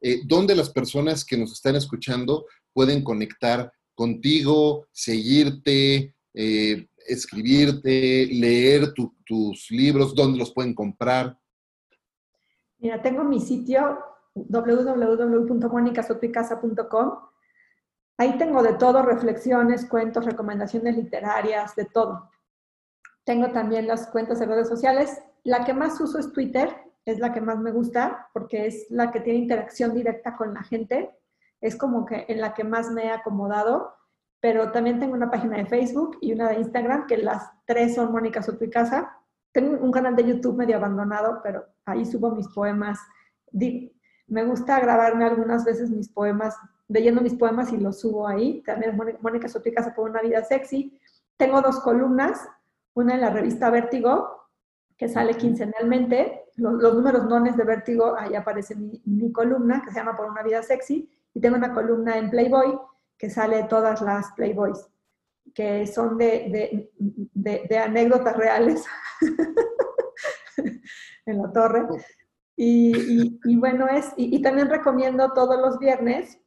[0.01, 8.95] eh, dónde las personas que nos están escuchando pueden conectar contigo, seguirte, eh, escribirte, leer
[8.95, 11.39] tus libros, dónde los pueden comprar.
[12.79, 13.99] Mira, tengo mi sitio.
[18.17, 22.31] Ahí tengo de todo, reflexiones, cuentos, recomendaciones literarias, de todo.
[23.25, 25.19] Tengo también las cuentas de redes sociales.
[25.43, 26.75] La que más uso es Twitter,
[27.05, 30.63] es la que más me gusta porque es la que tiene interacción directa con la
[30.63, 31.11] gente.
[31.61, 33.95] Es como que en la que más me he acomodado.
[34.41, 38.11] Pero también tengo una página de Facebook y una de Instagram, que las tres son
[38.11, 38.41] Mónica
[38.73, 39.19] Casa.
[39.53, 42.99] Tengo un canal de YouTube medio abandonado, pero ahí subo mis poemas.
[44.27, 46.57] Me gusta grabarme algunas veces mis poemas,
[46.89, 48.63] leyendo mis poemas y los subo ahí.
[48.63, 50.99] También Mónica Casa por una vida sexy.
[51.37, 52.49] Tengo dos columnas,
[52.95, 54.49] una en la revista Vértigo,
[54.97, 60.17] que sale quincenalmente, los, números nones de vértigo, ahí aparece mi, columna que se llama
[60.17, 62.79] Por una vida sexy, y tengo una columna en Playboy
[63.17, 64.89] que sale todas las Playboys,
[65.55, 66.91] que son de,
[67.35, 68.85] de, anécdotas reales
[71.27, 71.87] en la torre.
[72.57, 76.39] Y, y, bueno, es, y, también recomiendo todos los viernes,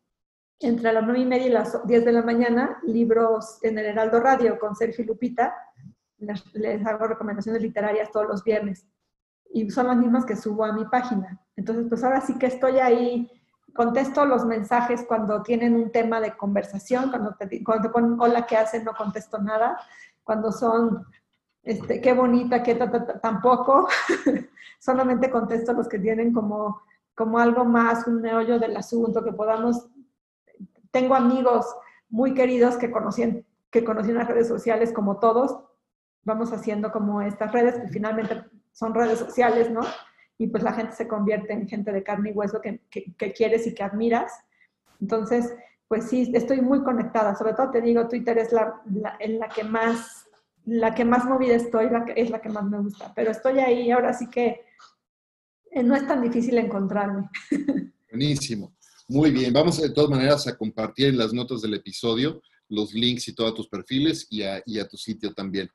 [0.59, 4.19] entre las 9 y media y las 10 de la mañana, libros en el Heraldo
[4.19, 5.55] Radio con Sergio Lupita.
[6.53, 8.87] Les hago recomendaciones literarias todos los viernes
[9.53, 11.39] y son las mismas que subo a mi página.
[11.55, 13.31] Entonces, pues ahora sí que estoy ahí
[13.73, 18.57] contesto los mensajes cuando tienen un tema de conversación, cuando te, cuando ponen hola, ¿qué
[18.57, 18.83] hacen?
[18.83, 19.79] No contesto nada.
[20.23, 21.05] Cuando son,
[21.61, 22.75] este, qué bonita, qué
[23.21, 23.87] tampoco.
[24.79, 26.81] Solamente contesto los que tienen como,
[27.13, 29.87] como algo más, un meollo del asunto, que podamos...
[30.89, 31.65] Tengo amigos
[32.09, 35.59] muy queridos que conocí, que conocí en las redes sociales como todos.
[36.23, 38.43] Vamos haciendo como estas redes que finalmente
[38.73, 39.81] son redes sociales, ¿no?
[40.37, 42.81] y pues la gente se convierte en gente de carne y hueso que,
[43.33, 44.31] quieres y que admiras.
[44.99, 45.53] Entonces,
[45.87, 47.35] pues sí, estoy muy conectada.
[47.35, 48.81] Sobre todo te digo, Twitter es la,
[49.19, 50.27] en la que más
[50.65, 53.11] la que más movida estoy, la que, es la que más me gusta.
[53.13, 54.61] Pero estoy ahí, ahora sí que
[55.71, 57.29] eh, no es tan difícil encontrarme.
[58.09, 58.73] Buenísimo.
[59.09, 59.51] Muy bien.
[59.51, 63.53] Vamos de todas maneras a compartir en las notas del episodio los links y todos
[63.55, 65.69] tus perfiles y a, y a tu sitio también.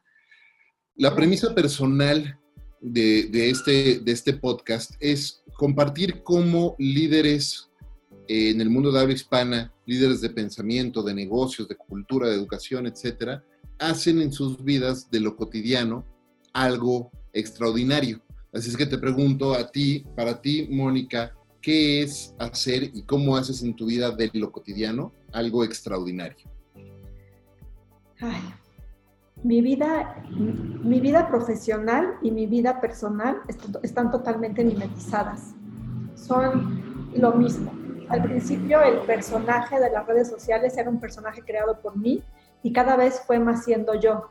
[0.94, 2.38] La premisa personal
[2.80, 7.70] de, este, de este podcast es compartir cómo líderes
[8.28, 12.86] en el mundo de habla hispana, líderes de pensamiento, de negocios, de cultura, de educación,
[12.86, 13.42] etcétera,
[13.78, 16.04] hacen en sus vidas de lo cotidiano
[16.52, 18.20] algo extraordinario.
[18.52, 23.36] Así es que te pregunto a ti, para ti, Mónica, ¿qué es hacer y cómo
[23.36, 26.50] haces en tu vida de lo cotidiano algo extraordinario?
[29.42, 33.40] Mi vida, mi vida profesional y mi vida personal
[33.82, 35.54] están totalmente mimetizadas.
[36.14, 37.72] Son lo mismo.
[38.08, 42.22] Al principio el personaje de las redes sociales era un personaje creado por mí
[42.62, 44.28] y cada vez fue más siendo yo.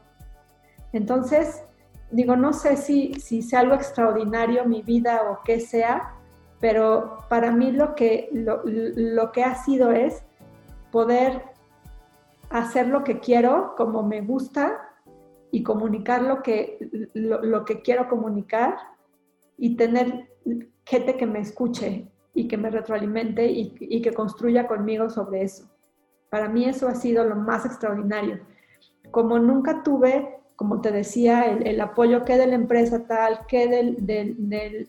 [0.91, 1.63] Entonces,
[2.11, 6.13] digo, no sé si, si sea algo extraordinario mi vida o qué sea,
[6.59, 10.23] pero para mí lo que, lo, lo que ha sido es
[10.91, 11.43] poder
[12.49, 14.86] hacer lo que quiero, como me gusta,
[15.57, 16.77] y comunicar lo que,
[17.15, 18.75] lo, que quiero comunicar
[19.57, 20.29] y tener
[20.85, 25.67] gente que me escuche y que me retroalimente y, que construya conmigo sobre eso.
[26.29, 28.39] Para mí eso ha sido lo más extraordinario.
[29.09, 34.87] Como nunca tuve, como te decía, el, apoyo que de la empresa tal, que de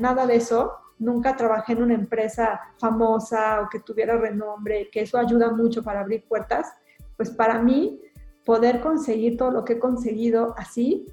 [0.00, 5.18] nada de eso, nunca trabajé en una empresa famosa o que tuviera renombre, que eso
[5.18, 6.72] ayuda mucho para abrir puertas,
[7.18, 8.00] pues para mí
[8.44, 11.06] poder conseguir todo lo que he conseguido así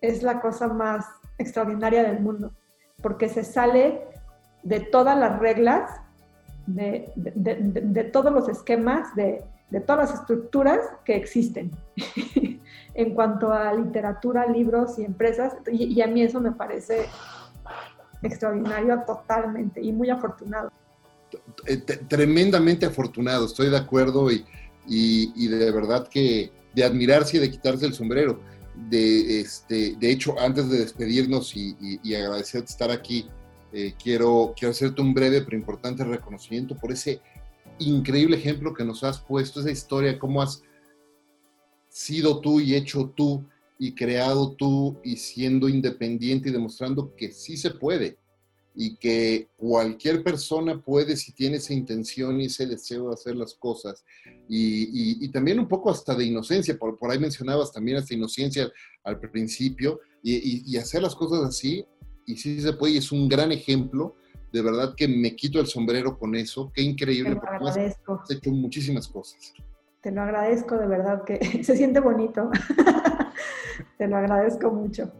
[0.00, 1.04] es la cosa más
[1.38, 2.52] extraordinaria del mundo,
[3.02, 4.02] porque se sale
[4.62, 5.90] de todas las reglas,
[6.66, 9.44] de, todos los esquemas, de,
[9.86, 11.70] todas las estructuras que existen
[12.94, 17.06] en cuanto a literatura, libros y empresas, y, a mí eso me parece
[18.22, 20.70] extraordinario totalmente y muy afortunado.
[22.08, 24.44] Tremendamente afortunado, estoy de acuerdo y,
[24.86, 28.38] y de verdad que de admirarse y de quitarse el sombrero.
[28.90, 33.26] De, este, de hecho, antes de despedirnos y, y, agradecerte estar aquí,
[33.72, 37.20] eh, quiero, quiero hacerte un breve pero importante reconocimiento por ese
[37.78, 40.62] increíble ejemplo que nos has puesto, esa historia, cómo has
[41.88, 43.46] sido tú y hecho tú
[43.78, 48.18] y creado tú y siendo independiente y demostrando que sí se puede
[48.78, 53.54] y que cualquier persona puede, si tiene esa intención y ese deseo de hacer las
[53.54, 54.04] cosas,
[54.48, 58.70] y, también un poco hasta de inocencia, por, por ahí mencionabas también hasta inocencia
[59.02, 61.86] al principio, y, hacer las cosas así,
[62.26, 64.14] y sí se puede, y es un gran ejemplo,
[64.52, 68.20] de verdad que me quito el sombrero con eso, qué increíble, Te lo agradezco.
[68.22, 69.54] has hecho muchísimas cosas.
[70.02, 72.50] Te lo agradezco de verdad, que se siente bonito.
[73.98, 75.12] Te lo agradezco mucho.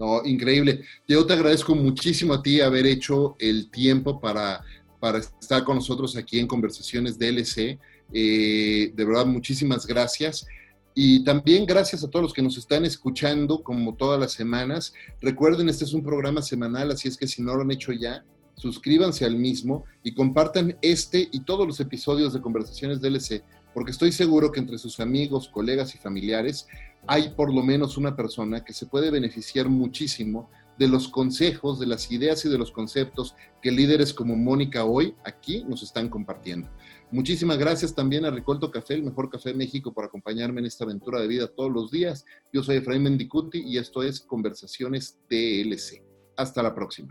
[0.00, 0.80] No, increíble.
[1.06, 4.64] Yo te agradezco muchísimo a ti haber hecho el tiempo para,
[4.98, 7.78] para estar con nosotros aquí en Conversaciones DLC.
[8.10, 10.46] Eh, de verdad, muchísimas gracias.
[10.94, 14.94] Y también gracias a todos los que nos están escuchando como todas las semanas.
[15.20, 18.24] Recuerden, este es un programa semanal, así es que si no lo han hecho ya,
[18.56, 23.44] suscríbanse al mismo y compartan este y todos los episodios de Conversaciones DLC,
[23.74, 26.66] porque estoy seguro que entre sus amigos, colegas y familiares
[27.06, 31.86] hay por lo menos una persona que se puede beneficiar muchísimo de los consejos, de
[31.86, 36.70] las ideas y de los conceptos que líderes como Mónica hoy aquí nos están compartiendo.
[37.10, 40.84] Muchísimas gracias también a Ricolto Café, el mejor café de México, por acompañarme en esta
[40.84, 42.24] aventura de vida todos los días.
[42.52, 46.02] Yo soy Efraín Mendicuti y esto es Conversaciones TLC.
[46.36, 47.10] Hasta la próxima.